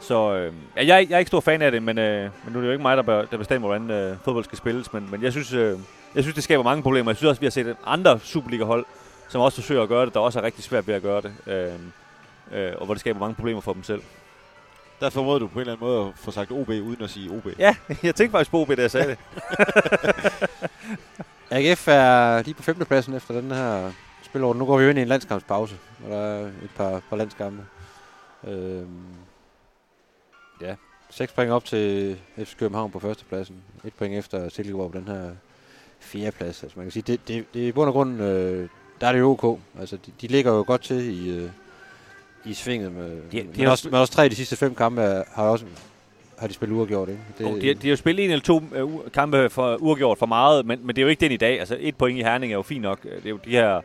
Så 0.00 0.34
øh, 0.34 0.52
ja, 0.76 0.86
jeg, 0.86 1.06
jeg 1.10 1.14
er 1.14 1.18
ikke 1.18 1.28
stor 1.28 1.40
fan 1.40 1.62
af 1.62 1.70
det, 1.72 1.82
men, 1.82 1.98
øh, 1.98 2.30
men 2.44 2.52
nu 2.52 2.58
er 2.58 2.60
det 2.60 2.66
jo 2.66 2.72
ikke 2.72 2.82
mig, 2.82 2.96
der, 2.96 3.02
bør, 3.02 3.24
der 3.24 3.36
bestemmer, 3.36 3.68
hvordan 3.68 3.90
øh, 3.90 4.16
fodbold 4.24 4.44
skal 4.44 4.58
spilles. 4.58 4.92
Men, 4.92 5.08
men 5.10 5.22
jeg, 5.22 5.32
synes, 5.32 5.52
øh, 5.52 5.78
jeg 6.14 6.24
synes, 6.24 6.34
det 6.34 6.44
skaber 6.44 6.64
mange 6.64 6.82
problemer. 6.82 7.10
Jeg 7.10 7.16
synes 7.16 7.28
også, 7.28 7.40
vi 7.40 7.46
har 7.46 7.50
set 7.50 7.76
andre 7.84 8.20
Superliga-hold, 8.20 8.86
som 9.28 9.40
også 9.40 9.60
forsøger 9.60 9.82
at 9.82 9.88
gøre 9.88 10.06
det, 10.06 10.14
der 10.14 10.20
også 10.20 10.38
er 10.38 10.42
rigtig 10.42 10.64
svært 10.64 10.86
ved 10.86 10.94
at 10.94 11.02
gøre 11.02 11.22
det. 11.22 11.34
Øh, 11.46 11.72
øh, 12.52 12.72
og 12.78 12.84
hvor 12.84 12.94
det 12.94 13.00
skaber 13.00 13.20
mange 13.20 13.34
problemer 13.34 13.60
for 13.60 13.72
dem 13.72 13.82
selv. 13.82 14.02
Der 15.00 15.10
formåede 15.10 15.40
du 15.40 15.46
på 15.46 15.54
en 15.54 15.60
eller 15.60 15.72
anden 15.72 15.86
måde 15.86 16.08
at 16.08 16.12
få 16.16 16.30
sagt 16.30 16.50
OB, 16.50 16.68
uden 16.68 17.02
at 17.02 17.10
sige 17.10 17.30
OB. 17.30 17.46
Ja, 17.58 17.76
jeg 18.02 18.14
tænkte 18.14 18.30
faktisk 18.30 18.50
på 18.50 18.60
OB, 18.60 18.68
da 18.68 18.82
jeg 18.82 18.90
sagde 18.90 19.06
det. 19.08 19.18
AGF 21.50 21.88
er 21.88 22.42
lige 22.42 22.54
på 22.54 22.62
femtepladsen 22.62 23.14
efter 23.14 23.40
den 23.40 23.50
her 23.50 23.92
spilord. 24.22 24.56
Nu 24.56 24.66
går 24.66 24.78
vi 24.78 24.84
jo 24.84 24.90
ind 24.90 24.98
i 24.98 25.02
en 25.02 25.08
landskampspause, 25.08 25.76
og 26.04 26.10
der 26.10 26.16
er 26.16 26.46
et 26.46 26.70
par, 26.76 27.02
par 27.10 27.16
landskampe. 27.16 27.64
Øhm, 28.44 29.04
ja, 30.60 30.74
seks 31.10 31.32
point 31.32 31.50
op 31.50 31.64
til 31.64 32.18
FC 32.38 32.56
København 32.56 32.90
på 32.90 33.00
førstepladsen. 33.00 33.56
Et 33.84 33.94
point 33.94 34.14
efter 34.14 34.48
Silkeborg 34.48 34.92
på 34.92 34.98
den 34.98 35.08
her 35.08 35.30
fjerdeplads. 36.00 36.62
Altså 36.62 36.78
man 36.78 36.86
kan 36.86 36.92
sige, 36.92 37.04
det, 37.06 37.28
det, 37.28 37.44
det 37.54 37.64
er 37.64 37.68
i 37.68 37.72
bund 37.72 37.88
og 37.88 37.92
grund, 37.92 38.22
øh, 38.22 38.68
der 39.00 39.06
er 39.06 39.12
det 39.12 39.18
jo 39.18 39.30
ok. 39.42 39.60
Altså 39.80 39.96
de, 40.06 40.12
de 40.20 40.26
ligger 40.26 40.52
jo 40.52 40.64
godt 40.66 40.82
til 40.82 41.26
i, 41.26 41.30
øh, 41.30 41.50
i 42.44 42.54
svinget. 42.54 42.92
Med, 42.92 43.22
de 43.32 43.42
men, 43.42 43.64
har 43.64 43.70
også, 43.70 43.88
men 43.88 44.00
også 44.00 44.12
tre 44.12 44.24
af 44.24 44.30
de 44.30 44.36
sidste 44.36 44.56
fem 44.56 44.74
kampe 44.74 45.02
er, 45.02 45.22
har 45.34 45.42
også 45.44 45.64
har 46.38 46.46
de 46.46 46.54
spillet 46.54 46.76
uafgjort, 46.76 47.08
ikke? 47.08 47.20
Det, 47.38 47.46
oh, 47.46 47.54
de, 47.60 47.74
de 47.74 47.78
har 47.82 47.90
jo 47.90 47.96
spillet 47.96 48.24
en 48.24 48.30
eller 48.30 48.42
to 48.42 48.62
øh, 48.74 48.82
u- 48.84 49.08
kampe 49.10 49.50
for 49.50 49.76
uafgjort 49.76 50.18
for 50.18 50.26
meget, 50.26 50.66
men, 50.66 50.86
men 50.86 50.96
det 50.96 51.02
er 51.02 51.04
jo 51.04 51.08
ikke 51.08 51.20
den 51.20 51.32
i 51.32 51.36
dag. 51.36 51.58
Altså 51.60 51.76
et 51.80 51.96
point 51.96 52.18
i 52.18 52.22
Herning 52.22 52.52
er 52.52 52.56
jo 52.56 52.62
fint 52.62 52.82
nok. 52.82 53.02
Det 53.02 53.26
er 53.26 53.30
jo 53.30 53.38
de 53.44 53.50
her 53.50 53.76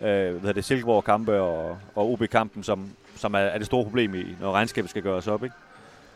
øh, 0.00 0.34
hvad 0.34 0.54
det, 0.54 0.64
Silkeborg-kampe 0.64 1.40
og, 1.40 1.78
og 1.94 2.12
OB-kampen, 2.12 2.62
som, 2.62 2.88
som 3.16 3.34
er, 3.34 3.38
er 3.38 3.58
det 3.58 3.66
store 3.66 3.84
problem, 3.84 4.14
i, 4.14 4.24
når 4.40 4.52
regnskabet 4.52 4.90
skal 4.90 5.02
gøres 5.02 5.26
op. 5.26 5.44
Ikke? 5.44 5.54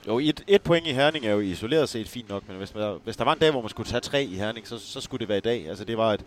Jo, 0.07 0.19
et, 0.19 0.45
et 0.49 0.63
point 0.63 0.87
i 0.87 0.93
Herning 0.93 1.27
er 1.27 1.33
jo 1.33 1.41
isoleret 1.41 1.89
set 1.89 2.09
fint 2.09 2.29
nok, 2.29 2.43
men 2.49 2.57
hvis, 2.57 2.71
der, 2.71 2.99
hvis 3.05 3.17
der 3.17 3.25
var 3.25 3.33
en 3.33 3.39
dag, 3.39 3.51
hvor 3.51 3.61
man 3.61 3.71
skulle 3.71 3.89
tage 3.89 4.01
tre 4.01 4.25
i 4.25 4.35
Herning, 4.35 4.69
så, 4.69 4.79
så 4.79 5.01
skulle 5.01 5.21
det 5.21 5.29
være 5.29 5.39
i 5.39 5.41
dag. 5.41 5.69
Altså, 5.69 5.85
det 5.85 5.97
var 5.99 6.13
et, 6.13 6.21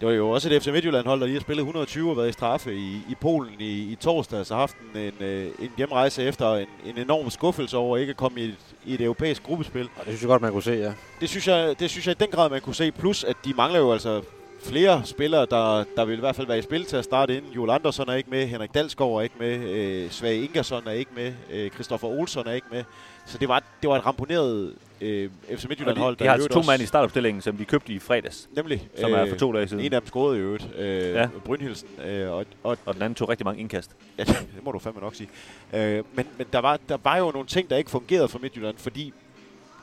det 0.00 0.08
var 0.08 0.14
jo 0.14 0.30
også 0.30 0.54
et 0.54 0.62
FC 0.62 0.66
Midtjylland-hold, 0.66 1.20
der 1.20 1.26
lige 1.26 1.36
har 1.36 1.40
spillet 1.40 1.62
120 1.62 2.10
og 2.10 2.16
været 2.16 2.28
i 2.28 2.32
straffe 2.32 2.74
i, 2.76 2.94
i 2.94 3.14
Polen 3.20 3.54
i, 3.58 3.92
i 3.92 3.94
torsdag, 3.94 4.46
så 4.46 4.54
har 4.54 4.60
haft 4.60 4.76
en, 4.94 5.00
en, 5.00 5.12
øh, 5.20 5.46
en 5.58 5.70
hjemrejse 5.76 6.22
efter 6.22 6.54
en, 6.54 6.66
en 6.84 6.98
enorm 6.98 7.30
skuffelse 7.30 7.76
over 7.76 7.96
ikke 7.96 8.10
at 8.10 8.16
komme 8.16 8.40
i 8.40 8.44
et, 8.44 8.56
i 8.84 8.94
et 8.94 9.00
europæisk 9.00 9.42
gruppespil. 9.42 9.84
Og 9.84 9.88
det 9.96 10.04
synes 10.06 10.22
jeg 10.22 10.28
godt, 10.28 10.42
man 10.42 10.52
kunne 10.52 10.62
se, 10.62 10.72
ja. 10.72 10.92
Det 11.20 11.28
synes, 11.28 11.48
jeg, 11.48 11.80
det 11.80 11.90
synes 11.90 12.06
jeg 12.06 12.20
i 12.20 12.24
den 12.24 12.30
grad, 12.30 12.50
man 12.50 12.60
kunne 12.60 12.74
se. 12.74 12.92
Plus, 12.92 13.24
at 13.24 13.36
de 13.44 13.54
mangler 13.54 13.78
jo 13.80 13.92
altså 13.92 14.22
flere 14.62 15.02
spillere, 15.04 15.46
der, 15.50 15.84
der 15.96 16.04
vil 16.04 16.16
i 16.16 16.20
hvert 16.20 16.36
fald 16.36 16.46
være 16.46 16.58
i 16.58 16.62
spil 16.62 16.84
til 16.84 16.96
at 16.96 17.04
starte 17.04 17.36
inden. 17.36 17.52
Joel 17.52 17.70
Andersson 17.70 18.08
er 18.08 18.14
ikke 18.14 18.30
med, 18.30 18.46
Henrik 18.46 18.74
Dalsgaard 18.74 19.10
er 19.12 19.20
ikke 19.20 19.34
med, 19.38 19.56
øh, 19.58 20.10
Svage 20.10 20.44
Ingersson 20.44 20.82
er 20.86 20.90
ikke 20.92 21.10
med, 21.14 21.32
øh, 21.52 21.70
Christopher 21.70 22.08
Olsson 22.08 22.46
er 22.46 22.52
ikke 22.52 22.66
med. 22.72 22.84
Så 23.26 23.38
det 23.38 23.48
var, 23.48 23.62
det 23.82 23.90
var 23.90 23.96
et 23.96 24.06
ramponeret 24.06 24.74
øh, 25.00 25.30
FC 25.56 25.64
Midtjylland-hold. 25.68 26.16
de, 26.16 26.24
de 26.24 26.28
har 26.28 26.34
altså 26.34 26.48
to 26.48 26.62
mand 26.62 26.82
i 26.82 26.86
startopstillingen, 26.86 27.42
som 27.42 27.56
de 27.56 27.64
købte 27.64 27.92
i 27.92 27.98
fredags, 27.98 28.48
Nemlig. 28.56 28.88
som 29.00 29.12
er 29.12 29.26
for 29.28 29.36
to 29.36 29.52
dage 29.52 29.68
siden. 29.68 29.84
En 29.84 29.92
af 29.92 30.00
dem 30.00 30.06
scorede 30.08 30.36
i 30.38 30.40
øvrigt. 30.40 30.68
Øh, 30.78 31.14
Ja. 31.14 31.28
Brynhildsen. 31.44 31.88
Øh, 32.06 32.30
og, 32.32 32.44
og 32.62 32.78
Og 32.86 32.94
den 32.94 33.02
anden 33.02 33.14
tog 33.14 33.28
rigtig 33.28 33.44
mange 33.44 33.60
indkast. 33.60 33.90
Ja, 34.18 34.24
det 34.24 34.46
må 34.64 34.72
du 34.72 34.78
fandme 34.78 35.00
nok 35.00 35.14
sige. 35.14 35.28
Øh, 35.74 36.04
men 36.14 36.26
men 36.38 36.46
der, 36.52 36.58
var, 36.58 36.78
der 36.88 36.96
var 37.04 37.16
jo 37.16 37.30
nogle 37.30 37.46
ting, 37.46 37.70
der 37.70 37.76
ikke 37.76 37.90
fungerede 37.90 38.28
for 38.28 38.38
Midtjylland, 38.38 38.76
fordi 38.78 39.12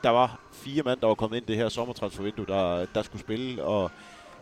der 0.02 0.10
var 0.10 0.40
fire 0.52 0.82
mand, 0.82 1.00
der 1.00 1.06
var 1.06 1.14
kommet 1.14 1.36
ind 1.36 1.46
det 1.46 1.56
her 1.56 1.68
sommertransfervindue, 1.68 2.46
der, 2.46 2.86
der 2.94 3.02
skulle 3.02 3.22
spille, 3.22 3.64
og, 3.64 3.90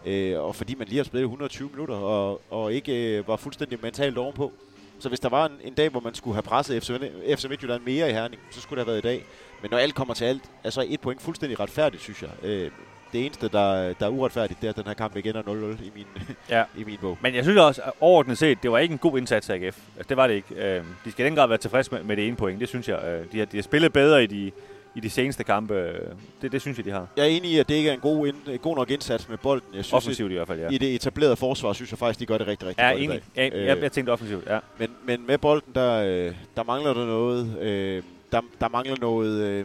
øh, 0.07 0.41
og 0.41 0.55
fordi 0.55 0.75
man 0.75 0.87
lige 0.89 0.97
har 0.99 1.05
spillet 1.05 1.25
120 1.25 1.69
minutter, 1.73 1.95
og, 1.95 2.41
og 2.51 2.73
ikke 2.73 3.19
øh, 3.19 3.29
var 3.29 3.37
fuldstændig 3.37 3.79
mentalt 3.83 4.19
ovenpå. 4.19 4.53
Så 4.99 5.09
hvis 5.09 5.21
der 5.21 5.29
var 5.29 5.47
en, 5.47 5.53
en 5.65 5.75
dag, 5.75 5.89
hvor 5.89 6.01
man 6.01 6.15
skulle 6.15 6.35
have 6.35 6.43
presset 6.43 6.83
FC, 6.83 6.91
FC 7.39 7.45
Midtjylland 7.49 7.83
mere 7.87 8.11
i 8.11 8.13
Herning, 8.13 8.43
så 8.51 8.61
skulle 8.61 8.81
det 8.81 8.87
have 8.87 8.93
været 8.93 9.05
i 9.05 9.09
dag. 9.19 9.25
Men 9.63 9.71
når 9.71 9.79
alt 9.79 9.95
kommer 9.95 10.15
til 10.15 10.25
alt, 10.25 10.43
er 10.65 10.71
så 10.71 10.85
et 10.89 11.01
point 11.01 11.23
fuldstændig 11.23 11.61
retfærdigt, 11.61 12.03
synes 12.03 12.23
jeg. 12.23 12.31
Øh, 12.43 12.71
det 13.13 13.27
eneste, 13.27 13.49
der, 13.49 13.93
der 13.93 14.07
er 14.07 14.11
uretfærdigt, 14.11 14.61
det 14.61 14.67
er, 14.67 14.71
at 14.71 14.77
den 14.77 14.87
her 14.87 14.95
kamp 14.95 15.17
igen 15.17 15.37
er 15.37 15.43
0-0 15.43 15.83
i 15.85 15.93
min, 15.95 16.07
Ja. 16.51 16.65
i 16.79 16.85
min 16.85 16.99
bog. 17.01 17.19
Men 17.21 17.35
jeg 17.35 17.45
synes 17.45 17.59
også, 17.59 17.83
at 17.83 17.93
overordnet 18.01 18.39
set, 18.39 18.63
det 18.63 18.71
var 18.71 18.79
ikke 18.79 18.93
en 18.93 18.99
god 18.99 19.19
indsats 19.19 19.51
af 19.51 19.55
AGF. 19.55 19.79
Altså, 19.97 20.09
det 20.09 20.17
var 20.17 20.27
det 20.27 20.35
ikke. 20.35 20.55
Øh, 20.55 20.85
de 21.05 21.11
skal 21.13 21.25
i 21.25 21.29
den 21.29 21.37
grad 21.37 21.49
være 21.49 21.59
tilfredse 21.59 21.91
med, 21.95 22.03
med 22.03 22.17
det 22.17 22.27
ene 22.27 22.37
point, 22.37 22.61
det 22.61 22.69
synes 22.69 22.89
jeg. 22.89 23.05
Øh, 23.05 23.33
de, 23.33 23.39
har, 23.39 23.47
de 23.47 23.57
har 23.57 23.63
spillet 23.63 23.93
bedre 23.93 24.25
i 24.25 24.27
de, 24.27 24.51
i 24.95 25.01
de 25.01 25.11
seneste 25.11 25.45
kampe. 25.45 25.75
Øh, 25.75 26.01
Det, 26.43 26.53
det 26.53 26.61
synes 26.61 26.77
jeg, 26.79 26.85
de 26.85 26.91
har. 26.91 27.07
Jeg 27.17 27.23
er 27.23 27.29
enig 27.29 27.51
i, 27.51 27.59
at 27.59 27.69
det 27.69 27.75
ikke 27.75 27.91
er 27.91 27.95
en 27.95 28.01
god, 28.01 28.27
ind, 28.27 28.59
god 28.59 28.77
nok 28.77 28.91
indsats 28.91 29.29
med 29.29 29.39
bolden. 29.39 29.69
Jeg 29.75 29.85
synes, 29.85 29.93
Offensivt 29.93 30.31
i 30.33 30.35
hvert 30.35 30.47
fald, 30.47 30.61
ja. 30.61 30.69
i 30.71 30.79
det 30.79 30.95
etablerede 30.95 31.37
forsvar, 31.37 31.73
synes 31.73 31.91
jeg 31.91 31.99
faktisk, 31.99 32.21
de 32.21 32.27
gør 32.27 32.39
det 32.39 32.47
rigtig, 32.47 32.69
rigtig 32.69 32.83
Ja, 32.83 32.89
godt 32.91 33.01
i 33.01 33.05
enig. 33.05 33.23
dag. 33.37 33.53
Ja, 33.55 33.65
jeg, 33.67 33.83
jeg 33.83 33.93
tænkte 33.93 34.11
offensivt, 34.11 34.47
ja. 34.47 34.59
Men, 34.79 34.89
men 35.07 35.27
med 35.27 35.39
bolden, 35.39 35.75
der, 35.75 35.95
øh, 36.29 36.35
der 36.57 36.63
mangler 36.63 36.95
der 36.95 37.07
noget. 37.07 37.59
Øh, 37.61 38.03
der, 38.33 38.41
der 38.61 38.69
mangler 38.69 38.97
noget... 39.01 39.41
Øh, 39.41 39.65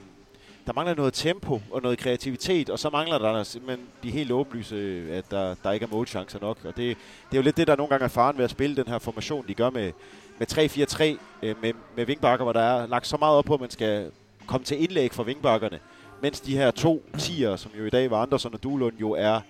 der 0.68 0.74
mangler 0.76 0.96
noget 0.96 1.14
tempo 1.14 1.62
og 1.72 1.82
noget 1.82 1.98
kreativitet, 1.98 2.70
og 2.70 2.80
så 2.80 2.90
mangler 2.90 3.18
der 3.18 3.44
simpelthen 3.44 3.88
de 4.04 4.12
helt 4.12 4.32
åbenlyse, 4.32 5.04
at 5.12 5.32
der, 5.32 5.56
der 5.64 5.72
ikke 5.72 5.84
er 5.84 5.90
målchancer 5.92 6.40
nok. 6.42 6.58
Og 6.64 6.78
det, 6.78 6.98
det 7.30 7.32
er 7.32 7.36
jo 7.38 7.42
lidt 7.42 7.58
det, 7.58 7.68
der 7.68 7.76
nogle 7.76 7.90
gange 7.90 8.04
er 8.04 8.08
faren 8.10 8.38
ved 8.38 8.44
at 8.44 8.50
spille 8.52 8.76
den 8.76 8.88
her 8.88 9.00
formation, 9.00 9.46
de 9.48 9.54
gør 9.54 9.70
med, 9.70 9.92
med 10.40 10.48
3-4-3, 10.54 11.04
øh, 11.44 11.56
med, 11.62 11.74
med 11.96 12.06
vingbakker, 12.06 12.44
hvor 12.44 12.54
der 12.54 12.60
er 12.62 12.88
lagt 12.88 13.08
så 13.08 13.18
meget 13.18 13.38
op 13.38 13.46
på, 13.46 13.54
at 13.54 13.60
man 13.60 13.70
skal 13.70 14.12
komme 14.50 14.66
til 14.66 14.84
indlæg 14.84 15.14
for 15.14 15.24
vingbakkerne. 15.24 15.80
Mens 16.22 16.40
de 16.40 16.58
her 16.58 16.72
to 16.72 17.06
tiger, 17.18 17.56
som 17.56 17.72
jo 17.80 17.86
i 17.86 17.90
dag 17.90 18.12
var 18.12 18.22
Andersen 18.22 18.54
og 18.54 18.64
Duelund, 18.64 18.98
jo 18.98 19.12
er 19.12 19.42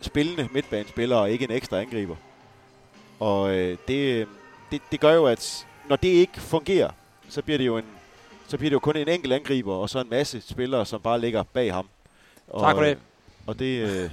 spillende 0.00 0.48
midtbanespillere 0.52 1.20
og 1.20 1.30
ikke 1.30 1.44
en 1.44 1.50
ekstra 1.50 1.80
angriber. 1.80 2.16
Og 3.20 3.56
øh, 3.56 3.78
det, 3.88 4.28
det, 4.70 4.82
det 4.92 5.00
gør 5.00 5.12
jo, 5.12 5.26
at 5.26 5.66
når 5.88 5.96
det 5.96 6.08
ikke 6.08 6.40
fungerer, 6.40 6.90
så 7.28 7.42
bliver 7.42 7.58
det 7.58 7.66
jo 7.66 7.78
en 7.78 7.84
så 8.48 8.56
bliver 8.58 8.70
det 8.70 8.74
jo 8.74 8.78
kun 8.78 8.96
en 8.96 9.08
enkelt 9.08 9.32
angriber, 9.32 9.74
og 9.74 9.90
så 9.90 10.00
en 10.00 10.10
masse 10.10 10.40
spillere, 10.40 10.86
som 10.86 11.00
bare 11.00 11.20
ligger 11.20 11.42
bag 11.42 11.72
ham. 11.72 11.88
Og, 12.48 12.60
Tak 12.60 12.76
for 12.76 12.82
det. 12.82 12.98
Og 13.46 13.58
det, 13.58 13.80
øh, 13.82 13.88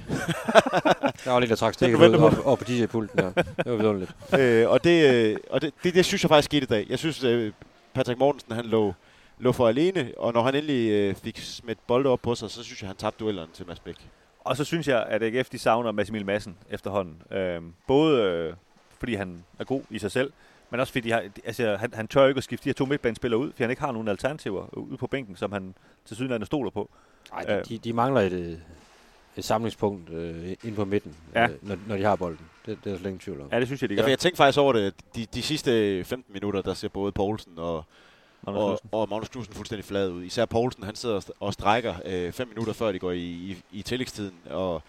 Der 1.24 1.30
var 1.30 1.40
lidt, 1.40 1.50
der 1.50 1.56
trak 1.56 1.74
stikket 1.74 1.98
ud 1.98 2.14
op, 2.14 2.46
op 2.46 2.58
på 2.58 2.64
DJ-pulten 2.64 3.18
der. 3.18 3.32
Det 3.32 3.46
var 3.66 3.76
vidunderligt. 3.76 4.14
øh, 4.40 4.70
og 4.70 4.84
det, 4.84 5.14
øh, 5.14 5.36
og 5.50 5.62
det, 5.62 5.72
det, 5.84 5.94
det 5.94 6.04
synes 6.04 6.22
jeg 6.24 6.28
faktisk 6.28 6.46
skete 6.46 6.62
i 6.62 6.66
dag. 6.66 6.86
Jeg 6.88 6.98
synes, 6.98 7.24
øh, 7.24 7.52
Patrick 7.94 8.18
Mortensen, 8.18 8.52
han 8.52 8.64
lå, 8.64 8.94
lå 9.38 9.52
for 9.52 9.68
alene, 9.68 10.12
og 10.16 10.32
når 10.32 10.42
han 10.42 10.54
endelig 10.54 10.90
øh, 10.90 11.14
fik 11.14 11.38
smidt 11.38 11.78
bolde 11.86 12.10
op 12.10 12.22
på 12.22 12.34
sig, 12.34 12.50
så 12.50 12.62
synes 12.64 12.82
jeg, 12.82 12.88
han 12.88 12.96
tabte 12.96 13.24
duellerne 13.24 13.50
til 13.54 13.66
Mads 13.66 13.80
Bæk. 13.80 14.08
Og 14.40 14.56
så 14.56 14.64
synes 14.64 14.88
jeg, 14.88 15.02
at 15.08 15.22
AGF 15.22 15.48
de 15.50 15.58
savner 15.58 15.92
Mads 15.92 16.08
Emil 16.08 16.26
Madsen 16.26 16.56
efterhånden. 16.70 17.22
Øhm, 17.38 17.72
både 17.86 18.22
øh, 18.22 18.54
fordi 18.98 19.14
han 19.14 19.44
er 19.58 19.64
god 19.64 19.82
i 19.90 19.98
sig 19.98 20.10
selv, 20.10 20.32
men 20.70 20.80
også 20.80 20.92
fordi 20.92 21.08
de 21.08 21.12
har, 21.12 21.22
altså, 21.44 21.76
han, 21.76 21.94
han 21.94 22.08
tør 22.08 22.22
jo 22.22 22.28
ikke 22.28 22.38
at 22.38 22.44
skifte 22.44 22.64
de 22.64 22.68
her 22.68 22.74
to 22.74 22.84
midtbanespillere 22.86 23.40
ud, 23.40 23.50
fordi 23.52 23.62
han 23.62 23.70
ikke 23.70 23.82
har 23.82 23.92
nogen 23.92 24.08
alternativer 24.08 24.78
ude 24.78 24.96
på 24.96 25.06
bænken, 25.06 25.36
som 25.36 25.52
han 25.52 25.74
til 26.04 26.16
sydenlandet 26.16 26.46
stoler 26.46 26.70
på. 26.70 26.90
Ej, 27.32 27.42
de, 27.42 27.52
Øh. 27.52 27.64
de, 27.68 27.78
de 27.78 27.92
mangler 27.92 28.20
et, 28.20 28.32
øh, 28.32 28.58
et 29.36 29.44
samlingspunkt 29.44 30.10
øh, 30.10 30.48
ind 30.64 30.76
på 30.76 30.84
midten, 30.84 31.16
Ja. 31.34 31.48
øh, 31.48 31.68
når, 31.68 31.76
når 31.88 31.96
de 31.96 32.02
har 32.04 32.16
bolden. 32.16 32.46
Det, 32.66 32.78
det 32.84 32.86
er 32.86 32.90
der 32.90 32.98
slet 32.98 33.06
ingen 33.10 33.18
tvivl 33.20 33.40
om. 33.40 33.48
Ja, 33.52 33.58
det 33.60 33.68
synes 33.68 33.82
jeg, 33.82 33.88
de 33.90 33.94
Ja, 33.94 34.00
gør. 34.00 34.04
for 34.04 34.10
jeg 34.10 34.18
tænkte 34.18 34.36
faktisk 34.36 34.58
over 34.58 34.72
det. 34.72 34.94
De, 35.16 35.26
de 35.34 35.42
sidste 35.42 36.04
15 36.04 36.32
minutter, 36.32 36.62
der 36.62 36.74
ser 36.74 36.88
både 36.88 37.12
Poulsen 37.12 37.52
og, 37.58 37.84
Magnus 38.46 38.80
og, 38.92 39.00
og 39.00 39.08
Magnus 39.08 39.28
Knudsen 39.28 39.54
fuldstændig 39.54 39.84
flad 39.84 40.10
ud. 40.10 40.24
Især 40.24 40.44
Poulsen, 40.44 40.82
han 40.84 40.94
sidder 40.94 41.14
og 41.14 41.22
st- 41.26 41.36
og 41.40 41.52
strækker 41.52 41.94
øh, 42.04 42.32
fem 42.32 42.48
minutter 42.48 42.72
før 42.72 42.92
de 42.92 42.98
går 42.98 43.10
i, 43.10 43.18
i, 43.18 43.56
i 43.72 43.82
tillægstiden. 43.82 44.34
Og 44.50 44.82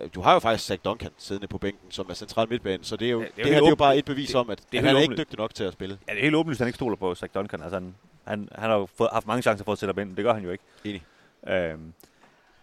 øh, 0.00 0.08
du 0.14 0.20
har 0.20 0.32
jo 0.32 0.38
faktisk 0.38 0.66
Zach 0.68 0.80
Duncan 0.84 1.10
siddende 1.18 1.48
på 1.48 1.58
bænken, 1.58 1.90
som 1.90 2.06
er 2.10 2.14
central 2.14 2.48
midtbane, 2.48 2.84
så 2.84 2.96
det, 2.96 3.06
er 3.06 3.10
jo, 3.10 3.20
Ja, 3.20 3.26
det 3.26 3.30
er 3.30 3.34
det, 3.36 3.42
jo 3.42 3.44
det 3.44 3.54
her 3.54 3.60
det 3.60 3.66
er 3.66 3.70
jo 3.70 3.76
bare 3.76 3.96
et 3.96 4.04
bevis 4.04 4.34
om, 4.34 4.50
at, 4.50 4.58
det 4.72 4.78
er 4.78 4.82
han 4.84 4.96
er 4.96 5.00
ikke 5.00 5.16
dygtig 5.16 5.38
nok 5.38 5.54
til 5.54 5.64
at 5.64 5.72
spille. 5.72 5.98
Ja, 6.08 6.12
det 6.12 6.18
er 6.18 6.22
helt 6.22 6.34
åbenlyst, 6.34 6.60
at 6.60 6.64
han 6.64 6.68
ikke 6.68 6.76
stoler 6.76 6.96
på 6.96 7.14
Zach 7.14 7.34
Duncan. 7.34 7.62
Altså, 7.62 7.76
han, 7.76 7.94
han, 8.24 8.48
han 8.54 8.70
har 8.70 8.76
jo 8.76 8.88
fået, 8.98 9.10
haft 9.12 9.26
mange 9.26 9.42
chancer 9.42 9.64
for 9.64 9.72
at 9.72 9.78
sætte 9.78 9.92
ham 9.96 10.08
ind, 10.08 10.16
det 10.16 10.24
gør 10.24 10.34
han 10.34 10.44
jo 10.44 10.50
ikke. 10.50 10.64
Enig. 10.84 11.02
Øhm, 11.48 11.92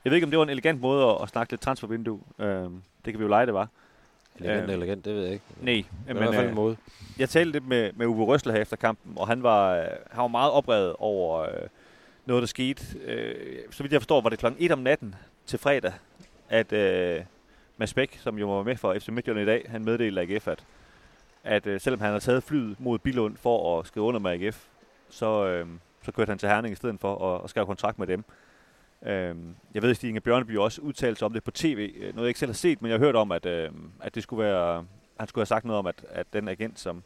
jeg 0.06 0.12
ved 0.12 0.16
ikke, 0.16 0.26
om 0.26 0.32
det 0.32 0.38
var 0.38 0.44
en 0.44 0.50
elegant 0.50 0.82
måde 0.82 1.06
at, 1.06 1.18
at 1.22 1.30
snakke 1.30 1.54
lidt 1.54 1.62
transfervindue. 1.62 2.20
Øhm, 2.40 2.82
det 3.06 3.14
kan 3.14 3.20
vi 3.20 3.24
jo 3.24 3.30
lege, 3.30 3.46
det 3.46 3.54
var. 3.54 3.68
Elegant, 4.40 4.70
Øh. 4.70 4.76
elegant, 4.76 5.06
det 5.06 5.16
ved 5.16 5.24
jeg 5.24 5.34
ikke. 5.34 5.46
Nej, 5.62 5.84
Men, 6.08 6.16
i 6.16 6.20
hvert 6.20 6.34
fald 6.34 6.44
øh, 6.46 6.50
en 6.50 6.56
måde. 6.56 6.78
jeg 7.20 7.30
talte 7.30 7.52
lidt 7.52 7.68
med, 7.68 7.92
med 7.96 8.06
Uwe 8.08 8.26
Røsler 8.26 8.54
her 8.54 8.62
efter 8.62 8.76
kampen, 8.78 9.14
og 9.18 9.28
han 9.28 9.44
var, 9.44 9.76
øh, 9.76 9.84
han 10.12 10.22
var 10.22 10.28
meget 10.28 10.52
oprevet 10.52 10.96
over 11.00 11.42
øh, 11.42 11.50
noget, 12.26 12.42
der 12.42 12.48
skete. 12.48 12.84
Øh, 13.06 13.58
så 13.72 13.84
vidt 13.84 13.94
jeg 13.94 14.02
forstår, 14.02 14.22
var 14.22 14.30
det 14.30 14.40
klokken 14.40 14.64
1 14.66 14.72
om 14.72 14.80
natten 14.80 15.16
til 15.46 15.60
fredag, 15.60 15.94
at 16.50 16.74
øh, 16.74 17.22
Mads 17.78 17.94
Bæk, 17.94 18.20
som 18.24 18.38
jo 18.40 18.58
var 18.58 18.64
med 18.64 18.78
for 18.78 18.94
FC 19.00 19.08
Midtjylland 19.08 19.50
i 19.50 19.52
dag, 19.52 19.66
han 19.70 19.86
meddelte 19.86 20.22
AGF, 20.22 20.48
at, 20.48 20.64
at 21.44 21.68
øh, 21.68 21.82
selvom 21.82 22.00
han 22.00 22.08
havde 22.10 22.20
taget 22.24 22.44
flyet 22.44 22.80
mod 22.80 23.00
Bilund 23.00 23.38
for 23.38 23.80
at 23.80 23.88
skrive 23.88 24.06
under 24.06 24.20
med 24.20 24.32
AGF, 24.32 24.64
så, 25.10 25.46
øh, 25.48 25.68
så 26.04 26.12
kørte 26.12 26.30
han 26.30 26.38
til 26.38 26.50
Herning 26.50 26.72
i 26.72 26.76
stedet 26.76 26.98
for 27.02 27.36
at, 27.36 27.42
at 27.44 27.50
skrive 27.50 27.66
kontrakt 27.66 28.00
med 28.00 28.08
dem. 28.08 28.24
Øh, 29.06 29.36
jeg 29.74 29.82
ved, 29.82 29.90
at 29.90 29.96
Stig 29.96 30.08
Inge 30.08 30.22
Bjørneby 30.22 30.58
også 30.58 30.82
udtalte 30.82 31.20
sig 31.20 31.26
om 31.26 31.34
det 31.34 31.44
på 31.44 31.52
tv. 31.52 31.94
Øh, 31.96 32.02
noget 32.02 32.18
jeg 32.18 32.28
ikke 32.28 32.40
selv 32.40 32.52
har 32.52 32.56
set, 32.56 32.82
men 32.82 32.92
jeg 32.92 33.00
har 33.00 33.06
hørt 33.06 33.16
om, 33.16 33.32
at, 33.32 33.46
øh, 33.46 33.70
at 34.02 34.16
det 34.16 34.24
skulle 34.24 34.44
være, 34.44 34.86
han 35.20 35.28
skulle 35.28 35.42
have 35.42 35.46
sagt 35.46 35.66
noget 35.66 35.80
om, 35.80 35.88
at, 35.88 36.06
at 36.10 36.28
den 36.34 36.48
agent, 36.48 36.80
som, 36.80 37.04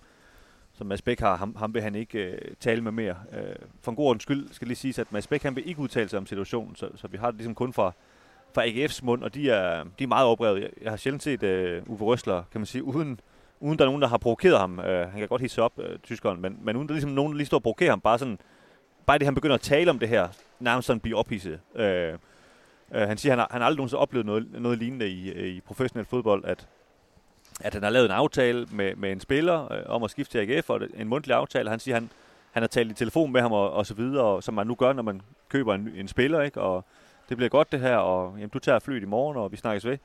som 0.73 0.87
Mads 0.87 1.01
Bæk 1.01 1.19
har, 1.19 1.35
ham, 1.35 1.55
ham 1.55 1.73
vil 1.73 1.81
han 1.81 1.95
ikke 1.95 2.19
øh, 2.19 2.55
tale 2.59 2.81
med 2.81 2.91
mere. 2.91 3.15
Øh, 3.33 3.55
for 3.81 3.91
en 3.91 3.95
god 3.95 4.05
ordens 4.05 4.23
skyld 4.23 4.47
skal 4.51 4.67
lige 4.67 4.77
sige, 4.77 5.01
at 5.01 5.11
Mads 5.11 5.27
Bæk 5.27 5.43
han 5.43 5.55
vil 5.55 5.69
ikke 5.69 5.79
udtale 5.79 6.09
sig 6.09 6.19
om 6.19 6.25
situationen, 6.25 6.75
så, 6.75 6.89
så 6.95 7.07
vi 7.07 7.17
har 7.17 7.27
det 7.27 7.35
ligesom 7.35 7.55
kun 7.55 7.73
fra, 7.73 7.91
fra 8.53 8.65
AGF's 8.65 8.99
mund, 9.03 9.23
og 9.23 9.33
de 9.33 9.49
er, 9.49 9.83
de 9.99 10.03
er 10.03 10.07
meget 10.07 10.27
oprevet. 10.27 10.61
Jeg, 10.61 10.69
jeg 10.81 10.91
har 10.91 10.97
sjældent 10.97 11.23
set 11.23 11.43
øh, 11.43 11.83
Uwe 11.87 11.99
Røsler, 11.99 12.43
kan 12.51 12.61
man 12.61 12.65
sige, 12.65 12.83
uden, 12.83 13.19
uden 13.59 13.79
der 13.79 13.85
er 13.85 13.89
nogen, 13.89 14.01
der 14.01 14.07
har 14.07 14.17
provokeret 14.17 14.59
ham. 14.59 14.79
Øh, 14.79 15.11
han 15.11 15.19
kan 15.19 15.27
godt 15.27 15.41
hisse 15.41 15.61
op, 15.61 15.79
øh, 15.79 15.99
tyskeren, 15.99 16.41
men, 16.41 16.59
men 16.61 16.75
uden 16.75 16.87
der 16.87 16.91
er 16.91 16.95
ligesom 16.95 17.11
nogen, 17.11 17.31
der 17.31 17.37
lige 17.37 17.47
står 17.47 17.57
og 17.57 17.63
provokerer 17.63 17.89
ham, 17.89 18.01
bare 18.01 18.19
sådan, 18.19 18.39
bare 19.09 19.19
det, 19.19 19.27
han 19.27 19.35
begynder 19.35 19.55
at 19.55 19.61
tale 19.61 19.89
om 19.89 19.99
det 19.99 20.09
her, 20.09 20.27
nærmest 20.59 20.85
sådan 20.85 20.99
blive 20.99 21.17
ophidset. 21.17 21.59
Øh, 21.75 22.13
øh, 22.93 23.07
han 23.07 23.17
siger, 23.17 23.31
han 23.31 23.39
har, 23.39 23.47
han 23.51 23.61
har 23.61 23.65
aldrig 23.65 23.77
nogensinde 23.77 23.99
oplevet 23.99 24.25
noget, 24.25 24.47
noget 24.51 24.77
lignende 24.77 25.09
i, 25.09 25.31
øh, 25.31 25.47
i 25.47 25.61
professionel 25.61 26.05
fodbold, 26.05 26.45
at, 26.45 26.67
at 27.59 27.73
han 27.73 27.83
har 27.83 27.89
lavet 27.89 28.05
en 28.05 28.11
aftale 28.11 28.67
med, 28.71 28.95
med 28.95 29.11
en 29.11 29.19
spiller 29.19 29.71
øh, 29.71 29.81
om 29.85 30.03
at 30.03 30.11
skifte 30.11 30.31
til 30.31 30.51
AGF, 30.51 30.69
og 30.69 30.81
en 30.95 31.07
mundtlig 31.07 31.35
aftale. 31.35 31.69
Han 31.69 31.79
siger, 31.79 31.95
han, 31.95 32.09
han 32.51 32.63
har 32.63 32.67
talt 32.67 32.91
i 32.91 32.93
telefon 32.93 33.31
med 33.31 33.41
ham 33.41 33.51
og, 33.51 33.71
og 33.71 33.85
så 33.85 33.93
videre, 33.93 34.23
og, 34.23 34.43
som 34.43 34.53
man 34.53 34.67
nu 34.67 34.75
gør, 34.75 34.93
når 34.93 35.03
man 35.03 35.21
køber 35.49 35.73
en, 35.75 35.91
en 35.95 36.07
spiller, 36.07 36.41
ikke? 36.41 36.61
og 36.61 36.85
det 37.29 37.37
bliver 37.37 37.49
godt 37.49 37.71
det 37.71 37.79
her, 37.79 37.97
og 37.97 38.33
jamen, 38.35 38.49
du 38.49 38.59
tager 38.59 38.79
flyet 38.79 39.03
i 39.03 39.05
morgen, 39.05 39.37
og 39.37 39.51
vi 39.51 39.57
snakkes 39.57 39.85
ved. 39.85 39.97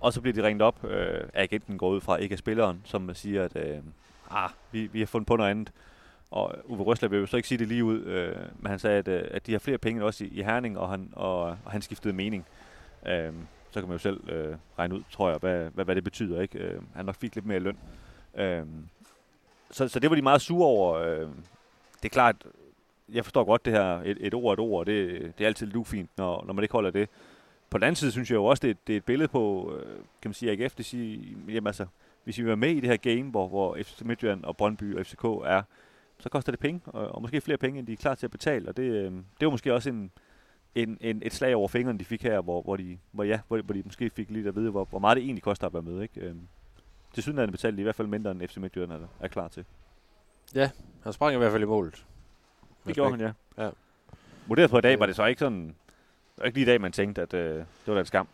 Og 0.00 0.12
så 0.12 0.20
bliver 0.20 0.34
de 0.34 0.42
ringet 0.42 0.62
op, 0.62 0.84
øh, 0.84 1.20
agenten 1.34 1.78
går 1.78 1.88
ud 1.88 2.00
fra, 2.00 2.16
ikke 2.16 2.32
af 2.32 2.38
spilleren, 2.38 2.82
som 2.84 3.14
siger, 3.14 3.44
at 3.44 3.56
øh, 3.56 3.78
ah, 4.30 4.50
vi, 4.72 4.86
vi 4.86 4.98
har 4.98 5.06
fundet 5.06 5.26
på 5.26 5.36
noget 5.36 5.50
andet. 5.50 5.72
Og 6.30 6.54
Uwe 6.64 6.82
Røsler 6.82 7.08
vil 7.08 7.18
jo 7.18 7.26
så 7.26 7.36
ikke 7.36 7.48
sige 7.48 7.58
det 7.58 7.68
lige 7.68 7.84
ud, 7.84 8.00
øh, 8.04 8.36
men 8.60 8.70
han 8.70 8.78
sagde, 8.78 8.98
at, 8.98 9.08
øh, 9.08 9.22
at 9.30 9.46
de 9.46 9.52
har 9.52 9.58
flere 9.58 9.78
penge 9.78 9.96
end 9.98 10.04
også 10.04 10.24
i, 10.24 10.28
i 10.28 10.42
Herning, 10.42 10.78
og 10.78 10.88
han, 10.88 11.08
og, 11.12 11.42
og 11.42 11.56
han 11.70 11.82
skiftede 11.82 12.14
mening. 12.14 12.46
Øh, 13.06 13.32
så 13.70 13.80
kan 13.80 13.88
man 13.88 13.92
jo 13.92 13.98
selv 13.98 14.30
øh, 14.30 14.56
regne 14.78 14.94
ud, 14.94 15.02
tror 15.10 15.28
jeg, 15.30 15.38
hvad, 15.38 15.70
hvad, 15.74 15.84
hvad 15.84 15.94
det 15.94 16.04
betyder. 16.04 16.40
ikke. 16.40 16.58
Øh, 16.58 16.80
han 16.94 17.04
nok 17.04 17.14
fik 17.16 17.34
lidt 17.34 17.46
mere 17.46 17.58
løn. 17.58 17.78
Øh, 18.38 18.62
så, 19.70 19.88
så 19.88 20.00
det 20.00 20.10
var 20.10 20.16
de 20.16 20.22
meget 20.22 20.40
sure 20.40 20.66
over. 20.66 20.94
Øh, 20.98 21.20
det 21.96 22.04
er 22.04 22.08
klart, 22.08 22.36
jeg 23.12 23.24
forstår 23.24 23.44
godt 23.44 23.64
det 23.64 23.72
her, 23.72 24.00
et, 24.04 24.16
et 24.20 24.34
ord 24.34 24.52
et 24.54 24.60
ord, 24.60 24.86
det, 24.86 25.20
det 25.38 25.44
er 25.44 25.48
altid 25.48 25.66
lidt 25.66 25.76
ufint, 25.76 26.10
når, 26.16 26.44
når 26.46 26.52
man 26.52 26.64
ikke 26.64 26.72
holder 26.72 26.90
det. 26.90 27.08
På 27.70 27.78
den 27.78 27.82
anden 27.84 27.96
side 27.96 28.12
synes 28.12 28.30
jeg 28.30 28.36
jo 28.36 28.44
også, 28.44 28.60
det, 28.62 28.70
er- 28.70 28.74
det 28.86 28.92
er 28.92 28.96
et 28.96 29.04
billede 29.04 29.28
på, 29.28 29.72
øh, 29.76 29.86
kan 30.22 30.28
man 30.28 30.34
sige, 30.34 30.52
AGF, 30.52 30.74
det 30.74 30.84
siger, 30.86 31.18
jamen 31.48 31.66
altså, 31.66 31.86
hvis 32.24 32.38
vi 32.38 32.46
var 32.46 32.54
med 32.54 32.70
i 32.70 32.80
det 32.80 32.88
her 32.90 32.96
game, 32.96 33.30
hvor, 33.30 33.48
hvor 33.48 33.76
FC 33.82 34.00
Midtjylland 34.02 34.44
og 34.44 34.56
Brøndby 34.56 34.96
og 34.98 35.06
FCK 35.06 35.24
er, 35.24 35.62
så 36.18 36.28
koster 36.28 36.52
det 36.52 36.58
penge, 36.60 36.80
og, 36.86 37.08
og 37.14 37.22
måske 37.22 37.40
flere 37.40 37.58
penge, 37.58 37.78
end 37.78 37.86
de 37.86 37.92
er 37.92 37.96
klar 37.96 38.14
til 38.14 38.26
at 38.26 38.30
betale, 38.30 38.68
og 38.68 38.76
det, 38.76 38.82
øh, 38.82 39.12
det 39.12 39.46
var 39.46 39.50
måske 39.50 39.74
også 39.74 39.88
en, 39.88 40.10
en, 40.74 40.98
en, 41.00 41.22
et 41.24 41.34
slag 41.34 41.54
over 41.56 41.68
fingrene, 41.68 41.98
de 41.98 42.04
fik 42.04 42.22
her, 42.22 42.40
hvor, 42.40 42.62
hvor, 42.62 42.76
de, 42.76 42.98
hvor, 43.12 43.24
ja, 43.24 43.40
hvor, 43.48 43.60
hvor 43.62 43.74
de 43.74 43.82
måske 43.84 44.10
fik 44.10 44.30
lidt 44.30 44.46
at 44.46 44.56
vide, 44.56 44.70
hvor, 44.70 44.84
hvor 44.84 44.98
meget 44.98 45.16
det 45.16 45.24
egentlig 45.24 45.42
koster 45.42 45.66
at 45.66 45.72
være 45.72 45.82
med. 45.82 46.02
Ikke? 46.02 46.20
Øhm, 46.20 46.40
til 47.14 47.22
sydenlandet 47.22 47.52
betalte 47.52 47.76
de 47.76 47.80
i 47.80 47.82
hvert 47.82 47.94
fald 47.94 48.08
mindre, 48.08 48.30
end 48.30 48.48
FC 48.48 48.56
Midtjylland 48.56 48.92
er, 48.92 48.98
er 49.20 49.28
klar 49.28 49.48
til. 49.48 49.64
Han 51.02 51.12
sprang 51.12 51.34
i 51.34 51.38
hvert 51.38 51.52
fald 51.52 51.62
i 51.62 51.66
målet. 51.66 52.04
Det 52.86 52.94
gjorde 52.94 53.10
han, 53.10 53.20
ja. 53.20 53.64
Ja. 53.64 53.70
Vurderet 54.46 54.70
på 54.70 54.78
i 54.78 54.80
dag 54.80 54.92
Øh. 54.94 55.00
var 55.00 55.06
det 55.06 55.16
så 55.16 55.24
ikke 55.24 55.38
sådan... 55.38 55.66
Det 55.66 55.74
var 56.42 56.44
ikke 56.44 56.56
lige 56.58 56.62
i 56.62 56.66
dag, 56.70 56.80
man 56.80 56.92
tænkte, 56.92 57.22
at 57.22 57.34
øh, 57.34 57.54
det 57.58 57.66
var 57.86 57.94
da 57.94 58.00
en 58.00 58.06
skam. 58.06 58.28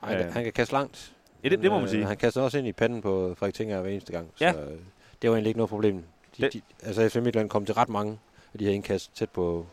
Han, 0.00 0.16
kan- 0.16 0.26
Øh. 0.26 0.32
han 0.32 0.44
kan 0.44 0.52
kaste 0.52 0.72
langt. 0.74 1.14
Ja, 1.44 1.48
det, 1.48 1.62
det 1.62 1.70
må 1.70 1.78
man 1.78 1.88
sige. 1.88 2.04
Han 2.04 2.16
kaster 2.16 2.40
også 2.42 2.58
ind 2.58 2.66
i 2.66 2.72
panden 2.72 3.02
på 3.02 3.34
Frederik 3.34 3.54
Tinger 3.54 3.80
hver 3.80 3.90
eneste 3.90 4.12
gang. 4.12 4.30
Ja. 4.40 4.52
Så 4.52 4.60
øh, 4.60 4.78
det 5.22 5.30
var 5.30 5.36
egentlig 5.36 5.48
ikke 5.48 5.58
noget 5.58 5.70
problem. 5.70 6.04
De, 6.38 6.48
de, 6.52 6.60
altså 6.82 7.08
FC 7.08 7.16
Midtjylland 7.16 7.48
kom 7.50 7.64
til 7.66 7.74
ret 7.74 7.88
mange 7.88 8.18
af 8.52 8.58
de 8.58 8.64
her 8.64 8.72
indkast 8.72 9.16
tæt 9.16 9.30
på, 9.30 9.66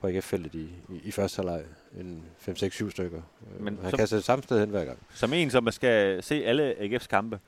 på 0.00 0.06
AGF-feltet 0.06 0.54
i, 0.54 0.68
i, 0.88 1.00
i 1.04 1.10
første 1.10 1.36
halvleg. 1.36 1.62
En 2.00 2.22
5-6-7 2.48 2.90
stykker. 2.90 3.20
Men 3.58 3.64
Men 3.64 3.78
han 3.82 3.90
som- 3.90 3.96
kaster 3.98 4.16
det 4.16 4.24
samme 4.24 4.42
sted 4.42 4.60
hen 4.60 4.68
hver 4.70 4.84
gang. 4.84 4.98
Som 5.14 5.32
en, 5.32 5.50
som 5.50 5.70
skal 5.70 6.22
se 6.22 6.44
alle 6.44 6.74
AGF's 6.80 7.06
kampe, 7.06 7.38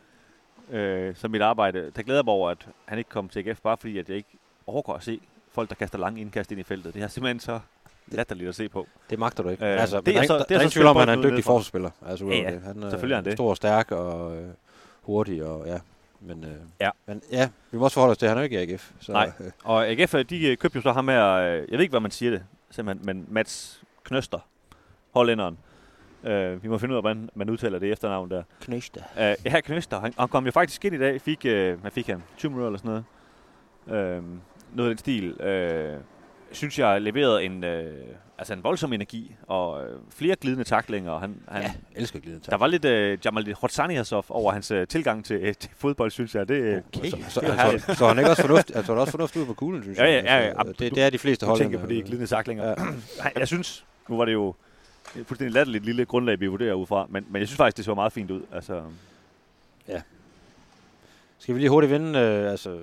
øh, 0.71 1.17
som 1.17 1.31
mit 1.31 1.43
arbejde, 1.43 1.91
der 1.97 2.03
glæder 2.03 2.23
mig 2.23 2.35
over, 2.35 2.51
at 2.51 2.69
han 2.85 2.99
ikke 2.99 3.11
kom 3.11 3.29
til 3.29 3.49
AGF, 3.49 3.61
bare 3.61 3.77
fordi, 3.77 3.99
at 3.99 4.09
jeg 4.09 4.17
ikke 4.17 4.29
overgår 4.67 4.95
at 4.95 5.03
se 5.05 5.21
folk, 5.53 5.69
der 5.69 5.75
kaster 5.75 5.99
lange 5.99 6.21
indkast 6.21 6.51
ind 6.53 6.61
i 6.61 6.65
feltet. 6.65 6.95
Det 6.95 7.03
er 7.03 7.09
simpelthen 7.09 7.41
så 7.41 7.61
latterligt 8.07 8.49
at 8.49 8.55
se 8.55 8.69
på. 8.69 8.87
Det 9.11 9.19
magter 9.19 9.43
du 9.43 9.49
ikke. 9.49 9.65
Øh, 9.67 9.81
altså, 9.81 10.01
det 10.01 10.17
er 10.17 10.21
er, 10.21 10.27
så- 10.27 10.33
der, 10.35 10.39
det 10.41 10.49
der 10.49 10.55
er 10.55 10.59
er 10.59 10.61
så 10.61 10.63
ingen 10.63 10.71
tvivl 10.71 10.87
om, 10.87 10.97
at 10.97 11.01
han 11.09 11.19
er 11.19 11.23
en 11.23 11.31
dygtig 11.31 11.45
forsvarsspiller. 11.45 11.91
Altså, 12.07 12.27
Ja, 12.27 12.37
ja. 12.37 12.51
det. 12.51 12.63
Han 12.63 12.83
er, 12.83 12.91
Selvfølgelig 12.91 13.15
er 13.15 13.17
han 13.19 13.25
det. 13.25 13.33
stor 13.33 13.51
og 13.51 13.57
stærk 13.57 13.91
og 13.93 14.37
øh, 14.37 14.49
hurtig. 15.03 15.45
Og, 15.45 15.67
ja. 15.67 15.79
Men, 16.21 16.45
øh, 16.45 16.51
Ja. 16.81 16.91
men 17.07 17.23
ja, 17.33 17.49
vi 17.71 17.79
må 17.79 17.85
også 17.85 17.95
forholde 17.95 18.11
os 18.13 18.19
til, 18.19 18.27
at 18.27 18.31
han 18.31 18.39
er 18.39 18.43
jo 18.43 18.45
ikke 18.45 18.65
i 18.65 18.73
AGF. 18.73 18.93
Så, 19.01 19.13
Nej. 19.13 19.33
øh, 19.41 19.51
Og 19.65 19.87
AGF, 19.89 20.15
de 20.31 20.47
øh, 20.51 20.57
købte 20.57 20.77
jo 20.77 20.83
så 20.83 20.93
ham 20.93 21.09
her, 21.09 21.27
øh, 21.35 21.55
jeg 21.55 21.67
ved 21.71 21.81
ikke, 21.81 21.93
hvad 21.93 22.01
man 22.01 22.11
siger 22.11 22.31
det, 22.31 22.45
simpelthen, 22.71 23.07
men 23.07 23.27
Mats 23.29 23.83
Knøster, 24.05 24.39
hollænderen, 25.15 25.59
Uh, 26.23 26.63
vi 26.63 26.69
må 26.69 26.79
finde 26.79 26.93
ud 26.93 26.97
af, 26.97 27.03
hvordan 27.03 27.31
man 27.35 27.51
udtaler 27.51 27.79
det 27.79 27.93
efternavn 27.93 28.31
der. 28.31 28.43
Knøste. 28.61 29.05
Uh, 29.17 29.23
ja, 29.45 29.61
Knøster. 29.61 30.01
Han, 30.01 30.15
han 30.19 30.29
kom 30.29 30.45
jo 30.47 30.51
faktisk 30.51 30.85
ind 30.85 30.95
i 30.95 30.99
dag. 30.99 31.21
Fik, 31.21 31.39
uh, 31.45 31.81
hvad 31.81 31.91
fik 31.91 32.07
han? 32.07 32.23
20 32.37 32.51
minutter 32.51 32.67
eller 32.69 32.79
sådan 32.79 33.05
noget. 33.87 34.19
Uh, 34.19 34.25
noget 34.77 34.91
af 34.91 34.97
den 34.97 34.99
stil. 34.99 35.31
Uh, 35.95 36.01
synes 36.53 36.79
jeg 36.79 37.03
leverede 37.03 37.45
en, 37.45 37.65
uh, 37.65 37.71
altså 38.39 38.53
en 38.55 38.65
voldsom 38.65 38.93
energi 38.93 39.35
og 39.47 39.73
uh, 39.85 40.01
flere 40.11 40.37
glidende 40.37 40.65
taklinger. 40.65 41.11
Og 41.11 41.21
han, 41.21 41.41
han, 41.49 41.63
Ja, 41.63 41.73
elsker 41.95 42.21
glidende 42.21 42.45
Der 42.51 42.57
var 42.57 42.67
lidt 42.67 42.85
uh, 42.85 43.25
Jamal 43.27 43.55
Hotsaniasov 43.55 44.25
over 44.29 44.53
hans 44.53 44.71
uh, 44.71 44.85
tilgang 44.89 45.25
til, 45.25 45.49
uh, 45.49 45.53
til 45.61 45.71
fodbold, 45.77 46.11
synes 46.11 46.35
jeg. 46.35 46.49
Det, 46.49 46.83
Okay. 46.97 47.11
Så, 47.11 47.17
så, 47.29 47.41
det 47.41 47.49
er 47.51 47.79
så, 47.79 47.95
så, 47.95 48.09
han 48.09 48.19
ikke 48.19 48.31
også 48.31 48.43
fornuft, 48.43 48.71
altså, 48.75 48.93
han 48.93 49.01
også 49.01 49.11
fornuft 49.11 49.37
ud 49.37 49.47
på 49.47 49.55
kuglen, 49.55 49.83
synes 49.83 49.99
Ja, 49.99 50.05
jeg. 50.05 50.25
ja, 50.25 50.37
ja, 50.37 50.47
ja. 50.47 50.55
Altså, 50.59 50.75
det, 50.79 50.95
det, 50.95 51.03
er 51.03 51.11
de 51.11 51.19
fleste 51.19 51.47
hold. 51.47 51.59
tænker 51.59 51.79
på 51.81 51.87
de 51.87 52.03
glidende 52.03 52.27
taklinger. 52.27 52.65
Ja. 52.69 52.75
Ja. 53.25 53.39
jeg 53.39 53.49
synes, 53.49 53.85
nu 54.09 54.17
var 54.17 54.25
det 54.25 54.33
jo 54.33 54.49
et 55.17 55.27
fuldstændig 55.27 55.55
latterligt 55.55 55.85
lille 55.85 56.05
grundlag, 56.05 56.41
vi 56.41 56.47
vurderer 56.47 56.75
ud 56.75 56.87
fra, 56.87 57.07
men, 57.11 57.27
men 57.31 57.41
jeg 57.41 57.49
synes 57.49 57.57
faktisk, 57.57 57.77
det 57.77 57.85
så 57.85 57.95
meget 57.95 58.13
fint 58.13 58.31
ud. 58.31 58.43
Altså, 58.53 58.83
Skal 61.39 61.55
vi 61.55 61.61
lige 61.61 61.71
hurtigt 61.71 61.93
vende, 61.93 62.19
øh, 62.19 62.51
altså, 62.51 62.79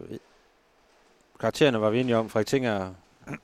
karaktererne 1.39 1.81
var 1.81 1.89
vi 1.89 1.99
enige 1.99 2.17
om. 2.17 2.29
Frederik 2.29 2.47
Tinger, 2.47 2.93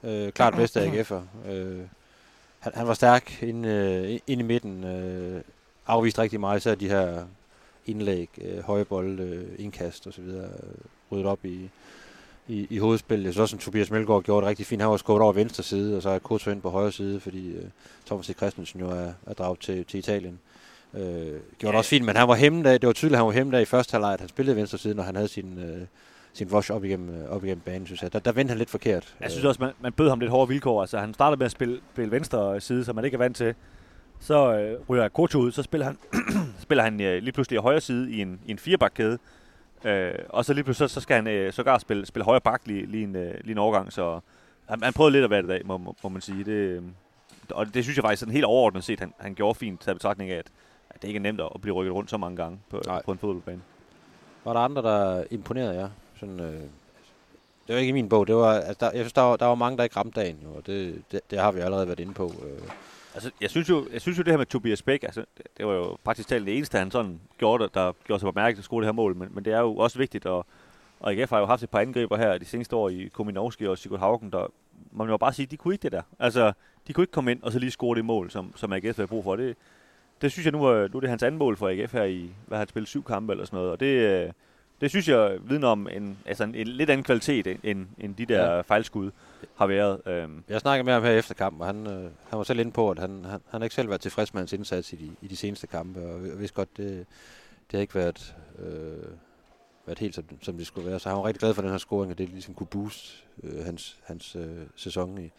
øh, 0.03 0.32
klart 0.32 0.53
bedste 0.53 0.82
AGF'er. 0.82 1.50
Øh, 1.51 1.80
han, 2.62 2.72
han 2.75 2.88
var 2.88 2.94
stærk 2.94 3.44
inde, 3.44 3.70
øh, 3.70 4.20
inde 4.27 4.44
i 4.44 4.48
midten, 4.48 4.84
øh, 4.84 5.41
afvist 5.88 6.20
rigtig 6.20 6.39
meget, 6.39 6.60
især 6.60 6.75
de 6.75 6.89
her 6.89 7.24
indlæg, 7.86 8.30
øh, 8.41 8.63
høje 8.63 8.86
bolde, 8.86 9.24
øh, 9.24 9.46
indkast 9.60 10.08
osv., 10.08 10.24
øh, 10.24 10.44
ryddet 11.12 11.25
op 11.25 11.46
i, 11.46 11.70
i, 12.48 12.68
i 12.70 12.77
hovedspillet. 12.77 13.25
Jeg 13.25 13.34
synes 13.34 13.41
også, 13.41 13.56
at 13.56 13.62
Tobias 13.62 13.91
Melgaard 13.91 14.24
gjorde 14.24 14.41
det 14.41 14.50
rigtig 14.50 14.65
fint. 14.65 14.82
Han 14.82 14.91
var 14.91 14.98
skåret 14.98 15.22
over 15.22 15.34
venstre 15.34 15.63
side, 15.63 15.98
og 15.98 16.01
så 16.01 16.10
er 16.10 16.20
Koto 16.20 16.51
ind 16.51 16.62
på 16.62 16.70
højre 16.70 16.91
side, 16.91 17.20
fordi 17.20 17.51
øh, 17.51 17.63
Thomas 18.06 18.25
C. 18.25 18.36
Christensen 18.36 18.80
jo 18.80 18.89
er, 18.89 19.13
er 19.27 19.34
draget 19.34 19.60
til, 19.60 19.86
til 19.86 19.98
Italien. 19.98 20.39
Øh, 20.94 21.01
gjorde 21.01 21.41
ja. 21.63 21.68
det 21.68 21.75
også 21.75 21.89
fint, 21.89 22.06
men 22.06 22.15
han 22.15 22.27
var 22.27 22.36
hemmet 22.36 22.65
af, 22.68 22.80
det 22.80 22.88
var 22.88 22.94
tydeligt, 22.94 23.15
at 23.15 23.20
han 23.20 23.25
var 23.25 23.32
hemmet 23.32 23.58
af 23.58 23.62
i 23.62 23.65
første 23.65 23.91
halvleg, 23.91 24.13
at 24.13 24.20
han 24.20 24.30
spillede 24.30 24.56
venstre 24.56 24.77
side, 24.77 24.96
når 24.96 25.03
han 25.03 25.15
havde 25.15 25.27
sin, 25.27 25.58
øh, 25.60 25.88
sin 26.33 26.47
wash 26.47 26.71
op 26.71 26.83
igennem, 26.83 27.09
øh, 27.09 27.29
op 27.29 27.43
igennem 27.43 27.61
banen, 27.65 27.85
synes 27.85 28.03
jeg. 28.03 28.13
Der, 28.13 28.19
der 28.19 28.31
vendte 28.31 28.51
han 28.51 28.57
lidt 28.57 28.69
forkert. 28.69 29.15
jeg 29.19 29.31
synes 29.31 29.45
også, 29.45 29.61
man, 29.63 29.71
man 29.79 29.93
bød 29.93 30.09
ham 30.09 30.19
lidt 30.19 30.31
hårde 30.31 30.47
vilkår. 30.47 30.81
Altså, 30.81 30.97
han 30.97 31.13
startede 31.13 31.39
med 31.39 31.45
at 31.45 31.51
spille, 31.51 31.79
spille 31.93 32.11
venstre 32.11 32.61
side, 32.61 32.85
som 32.85 32.95
man 32.95 33.05
ikke 33.05 33.15
er 33.15 33.19
vant 33.19 33.38
til. 33.38 33.55
Så 34.19 34.57
øh, 34.57 34.79
ryger 34.89 35.07
Koto 35.07 35.39
ud, 35.39 35.51
så 35.51 35.63
spiller 35.63 35.85
han, 35.85 35.97
spiller 36.65 36.83
han 36.83 37.01
øh, 37.01 37.23
lige 37.23 37.31
pludselig 37.31 37.59
højre 37.59 37.81
side 37.81 38.11
i 38.11 38.21
en, 38.21 38.39
i 38.45 38.51
en 38.51 38.59
firebakkæde. 38.59 39.17
Øh, 39.85 40.13
og 40.29 40.45
så 40.45 40.53
lige 40.53 40.63
pludselig, 40.63 40.89
så, 40.89 40.93
så 40.93 41.01
skal 41.01 41.15
han 41.15 41.27
øh, 41.27 41.53
sågar 41.53 41.77
spille, 41.77 42.05
spille 42.05 42.25
højre 42.25 42.41
bak 42.41 42.61
lige, 42.65 42.85
lige, 42.85 43.03
en, 43.03 43.15
øh, 43.15 43.33
lige 43.41 43.51
en 43.51 43.57
overgang. 43.57 43.93
Så 43.93 44.19
han, 44.69 44.83
han 44.83 44.93
prøvede 44.93 45.11
lidt 45.11 45.23
at 45.23 45.29
være 45.29 45.41
det 45.41 45.47
i 45.47 45.51
dag, 45.51 45.61
må, 45.65 45.77
må, 45.77 46.09
man 46.09 46.21
sige. 46.21 46.43
Det, 46.43 46.51
øh, 46.51 46.83
og 47.50 47.73
det 47.73 47.83
synes 47.83 47.97
jeg 47.97 48.03
faktisk 48.03 48.19
sådan 48.19 48.33
helt 48.33 48.45
overordnet 48.45 48.83
set, 48.83 49.00
han, 49.00 49.13
han 49.17 49.35
gjorde 49.35 49.55
fint, 49.55 49.81
taget 49.81 49.95
i 49.95 49.97
betragtning 49.97 50.31
af, 50.31 50.38
at, 50.38 50.51
at 50.89 51.01
det 51.01 51.07
ikke 51.07 51.17
er 51.17 51.21
nemt 51.21 51.41
at 51.41 51.61
blive 51.61 51.75
rykket 51.75 51.93
rundt 51.93 52.09
så 52.09 52.17
mange 52.17 52.38
gange 52.38 52.59
på, 52.69 52.81
Nej. 52.85 53.01
på 53.05 53.11
en 53.11 53.17
fodboldbane. 53.17 53.61
Var 54.45 54.53
der 54.53 54.59
andre, 54.59 54.81
der 54.81 55.23
imponerede 55.31 55.75
jer? 55.75 55.89
Sådan, 56.22 56.40
øh, 56.40 56.46
altså, 56.48 57.13
det 57.68 57.75
var 57.75 57.80
ikke 57.80 57.90
i 57.90 57.94
min 57.94 58.10
bog. 58.10 58.28
Det 58.28 58.36
var, 58.36 58.54
altså, 58.54 58.78
der, 58.80 58.92
jeg 58.92 59.01
synes, 59.01 59.13
der 59.13 59.22
var, 59.22 59.36
der 59.36 59.46
var 59.46 59.56
mange, 59.56 59.78
der 59.78 59.84
ikke 59.84 59.96
ramte 59.96 60.22
dagen. 60.22 60.38
Jo, 60.44 60.56
og 60.56 60.68
det, 60.68 61.04
det, 61.12 61.20
det, 61.32 61.40
har 61.40 61.51
vi 61.51 61.60
allerede 61.60 61.88
været 61.88 62.00
inde 62.00 62.13
på. 62.13 62.25
Øh. 62.25 62.70
Altså, 63.13 63.32
jeg 63.42 63.50
synes 63.50 63.70
jo, 63.70 63.88
jeg 63.94 64.01
synes 64.01 64.18
jo 64.18 64.24
det 64.24 64.34
her 64.34 64.38
med 64.38 64.46
Tobias 64.46 64.82
Bæk, 64.82 65.04
altså, 65.04 65.25
det, 65.38 65.48
det 65.58 65.68
var 65.68 65.74
jo 65.74 65.98
praktisk 66.04 66.30
talt 66.30 66.46
det 66.46 66.58
eneste, 66.58 66.78
han 66.78 66.92
sådan 66.92 67.20
gjorde, 67.38 67.63
der, 67.63 67.70
der 67.70 67.92
gjorde 68.06 68.20
sig 68.20 68.34
bemærket 68.34 68.56
til 68.56 68.62
at 68.62 68.66
score 68.66 68.82
det 68.82 68.88
her 68.88 68.92
mål, 68.94 69.16
men, 69.16 69.30
men 69.32 69.46
det 69.46 69.54
er 69.54 69.60
jo 69.60 69.75
også 69.75 69.98
vigtigt, 69.98 70.25
og, 70.25 70.46
og 71.00 71.12
AGF 71.13 71.30
har 71.30 71.40
jo 71.40 71.46
haft 71.46 71.63
et 71.63 71.70
par 71.70 71.80
angriber 71.80 72.18
her 72.18 72.38
de 72.38 72.46
seneste 72.46 72.75
år 72.75 72.90
i 72.90 73.10
Kominovski 73.13 73.68
og 73.68 73.78
Sigurd 73.78 74.00
Haugen, 74.00 74.32
der, 74.32 74.48
man 74.92 75.08
må 75.08 75.18
bare 75.18 75.34
sige, 75.34 75.46
de 75.46 75.58
kunne 75.58 75.74
ikke 75.74 75.84
det 75.84 75.92
der. 75.92 76.01
Altså, 76.20 76.54
de 76.88 76.94
kunne 76.94 77.04
ikke 77.04 77.12
komme 77.12 77.32
ind 77.32 77.44
og 77.44 77.51
så 77.51 77.60
lige 77.60 77.72
score 77.72 77.96
det 77.96 78.06
mål, 78.06 78.32
som, 78.32 78.54
som 78.56 78.74
AGF 78.74 78.96
havde 78.96 79.08
brug 79.08 79.24
for. 79.24 79.36
Det, 79.36 79.56
det 80.22 80.32
synes 80.32 80.46
jeg 80.46 80.51
nu 80.51 80.63
er, 80.66 80.88
nu 80.88 80.98
er 80.98 81.00
det 81.00 81.10
hans 81.10 81.24
anden 81.24 81.40
mål 81.40 81.58
for 81.58 81.70
AGF 81.70 81.94
her 81.94 82.04
i, 82.04 82.32
hvad 82.48 82.58
har 82.58 82.62
han 82.62 82.68
spillet, 82.68 82.88
syv 82.88 83.04
kampe 83.04 83.34
eller 83.34 83.46
sådan 83.46 83.58
noget, 83.58 83.72
og 83.72 83.80
det, 83.80 83.86
øh, 83.86 84.32
det 84.81 84.89
synes 84.89 85.07
jeg 85.07 85.38
vidner 85.43 85.67
om 85.67 85.88
en, 85.88 86.17
altså 86.25 86.43
en, 86.43 86.55
en 86.55 86.67
lidt 86.67 86.89
anden 86.89 87.03
kvalitet, 87.03 87.47
end- 87.63 87.88
end, 87.97 88.15
de 88.15 88.25
der 88.25 88.55
Ja. 88.55 88.61
fejlskud 88.61 89.11
har 89.55 89.67
været. 89.67 90.01
Øhm, 90.05 90.43
Jeg 90.50 90.61
snakkede 90.61 90.85
med 90.85 90.93
ham 90.93 91.03
her 91.03 91.11
efter 91.11 91.33
kampen, 91.33 91.61
og 91.61 91.67
han, 91.67 91.88
øh, 91.88 92.03
han 92.03 92.38
var 92.38 92.43
selv 92.43 92.59
inde 92.59 92.71
på, 92.71 92.91
at 92.91 93.00
han, 93.00 93.09
han, 93.25 93.41
han 93.50 93.61
har 93.61 93.63
ikke 93.63 93.75
selv 93.75 93.89
været 93.89 94.01
tilfreds 94.01 94.33
med 94.33 94.41
hans 94.41 94.53
indsats 94.53 94.94
i 94.94 94.96
de, 94.96 95.11
i 95.22 95.27
de 95.27 95.35
seneste 95.35 95.67
kampe, 95.67 96.00
og 96.00 96.27
jeg 96.27 96.39
vidste 96.39 96.55
godt, 96.55 96.77
det, 96.77 96.87
det 97.72 97.77
har 97.77 97.79
ikke 97.79 97.96
været, 97.96 98.35
øh, 98.59 99.05
været 99.85 100.00
helt 100.00 100.15
som, 100.15 100.24
som 100.41 100.57
det 100.57 100.67
skulle 100.67 100.89
være. 100.89 101.00
Så 101.00 101.09
han 101.09 101.17
var 101.17 101.25
rigtig 101.25 101.39
glad 101.39 101.53
for 101.53 101.61
den 101.61 101.72
her 101.72 101.77
scoring, 101.77 102.11
og 102.11 102.17
det 102.17 102.29
ligesom 102.29 102.53
kunne 102.53 102.67
booste 102.67 103.07
øh, 103.44 103.65
hans, 103.65 103.98
hans 104.03 104.35
øh, 104.35 104.57
sæson 104.75 105.17
i, 105.17 105.31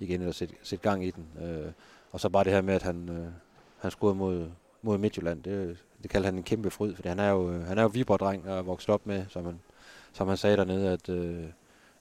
igen, 0.00 0.20
eller 0.20 0.32
sætte, 0.32 0.54
sætte 0.62 0.82
gang 0.90 1.04
i 1.06 1.10
den. 1.10 1.26
Øh, 1.44 1.72
og 2.12 2.20
så 2.20 2.28
bare 2.28 2.44
det 2.44 2.52
her 2.52 2.62
med, 2.62 2.74
at 2.74 2.82
han, 2.82 3.08
øh, 3.08 3.26
han 3.78 3.90
scorede 3.90 4.14
mod, 4.14 4.48
mod 4.82 4.98
Midtjylland, 4.98 5.42
det, 5.42 5.76
det 6.02 6.10
kaldte 6.10 6.26
han 6.26 6.34
en 6.36 6.42
kæmpe 6.42 6.70
fryd, 6.70 6.94
fordi 6.94 7.08
han 7.08 7.18
er 7.18 7.30
jo, 7.30 7.50
øh, 7.50 7.64
han 7.66 7.78
er 7.78 7.82
jo 7.82 7.88
Viborg-dreng 7.88 8.48
og 8.48 8.58
er 8.58 8.62
vokset 8.62 8.88
op 8.88 9.06
med, 9.06 9.24
som 9.28 9.44
han, 9.44 9.60
som 10.12 10.28
han 10.28 10.36
sagde 10.36 10.56
dernede, 10.56 10.92
at 10.92 11.08
øh, 11.08 11.44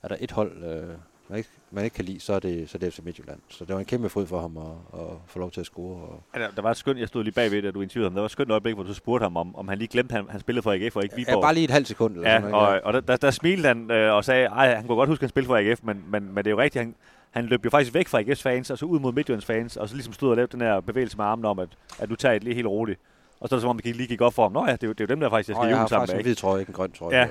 er 0.03 0.07
der 0.07 0.15
et 0.19 0.31
hold, 0.31 0.63
øh, 0.63 0.87
man, 1.29 1.37
ikke, 1.37 1.49
man 1.71 1.83
ikke 1.83 1.93
kan 1.95 2.05
lide, 2.05 2.19
så 2.19 2.33
er 2.33 2.39
det, 2.39 2.69
så 2.69 2.77
er 2.77 2.79
det 2.79 2.93
FC 2.93 2.99
Midtjylland. 3.03 3.39
Så 3.49 3.65
det 3.65 3.73
var 3.73 3.79
en 3.79 3.85
kæmpe 3.85 4.09
fryd 4.09 4.25
for 4.25 4.41
ham 4.41 4.57
at, 4.57 4.99
at 5.01 5.07
få 5.27 5.39
lov 5.39 5.51
til 5.51 5.59
at 5.59 5.65
score. 5.65 5.95
Og, 6.01 6.21
Ja, 6.35 6.39
der, 6.39 6.51
der 6.55 6.61
var 6.61 6.71
et 6.71 6.77
skønt, 6.77 6.99
jeg 6.99 7.07
stod 7.07 7.23
lige 7.23 7.33
bagved, 7.33 7.61
da 7.61 7.71
du 7.71 7.81
interviewede 7.81 8.09
ham. 8.09 8.13
Der 8.13 8.21
var 8.21 8.25
et 8.25 8.31
skønt 8.31 8.51
øjeblik, 8.51 8.73
hvor 8.75 8.83
du 8.83 8.93
spurgte 8.93 9.23
ham, 9.23 9.37
om, 9.37 9.55
om 9.55 9.67
han 9.67 9.77
lige 9.77 9.87
glemte, 9.87 10.15
at 10.15 10.21
han, 10.21 10.29
han 10.29 10.39
spillede 10.39 10.63
for 10.63 10.71
AGF 10.71 10.95
og 10.95 11.03
ikke 11.03 11.15
Viborg. 11.15 11.35
ja, 11.35 11.41
bare 11.41 11.53
lige 11.53 11.63
et 11.63 11.71
halvt 11.71 11.87
sekund. 11.87 12.15
Eller 12.15 12.29
Ja, 12.29 12.39
sådan 12.39 12.53
og, 12.53 12.79
og 12.83 12.93
der, 12.93 12.99
der, 12.99 13.17
der 13.17 13.31
smilte 13.31 13.67
han 13.67 13.91
øh, 13.91 14.13
og 14.13 14.25
sagde, 14.25 14.45
at 14.45 14.75
han 14.77 14.87
kunne 14.87 14.95
godt 14.95 15.09
huske, 15.09 15.21
at 15.21 15.25
han 15.25 15.29
spillede 15.29 15.47
for 15.47 15.57
AGF, 15.57 15.79
men, 15.83 16.03
men, 16.07 16.23
men 16.33 16.37
det 16.37 16.47
er 16.47 16.51
jo 16.51 16.59
rigtigt, 16.59 16.85
han, 16.85 16.95
han 17.31 17.45
løb 17.45 17.65
jo 17.65 17.69
faktisk 17.69 17.93
væk 17.93 18.07
fra 18.07 18.21
AGF's 18.21 18.41
fans, 18.41 18.69
og 18.71 18.77
så 18.77 18.85
ud 18.85 18.99
mod 18.99 19.13
Midtjyllands 19.13 19.45
fans, 19.45 19.77
og 19.77 19.89
så 19.89 19.95
ligesom 19.95 20.13
stod 20.13 20.29
og 20.29 20.35
lavede 20.35 20.51
den 20.51 20.61
her 20.61 20.79
bevægelse 20.79 21.17
med 21.17 21.25
armen 21.25 21.45
om, 21.45 21.59
at, 21.59 21.69
at 21.99 22.09
du 22.09 22.15
tager 22.15 22.35
et 22.35 22.43
lige 22.43 22.53
helt 22.55 22.67
roligt. 22.67 22.99
Og 23.39 23.49
så 23.49 23.55
er 23.55 23.57
det 23.57 23.61
som 23.61 23.69
om, 23.69 23.79
det 23.79 23.95
lige 23.95 24.07
gik 24.07 24.21
op 24.21 24.33
for 24.33 24.43
ham. 24.43 24.51
Nå 24.51 24.65
ja, 24.65 24.71
det 24.71 24.83
er 24.83 24.87
jo, 24.87 24.93
det 24.93 25.01
er 25.01 25.05
jo 25.05 25.07
dem, 25.15 25.19
der 25.19 25.29
faktisk 25.29 25.49
jeg 25.49 25.55
skal 25.55 25.67
jeg 25.67 25.77
har 25.77 25.81
juble 25.83 25.89
sammen 25.89 26.01
faktisk 26.07 26.13
en 26.13 26.17
med. 26.17 26.23
hvid 26.23 26.35
trøje, 26.35 26.59
ikke 26.59 26.69
en 26.69 26.73
grøn 26.73 26.91
trøje. 26.91 27.17
Ja. 27.17 27.27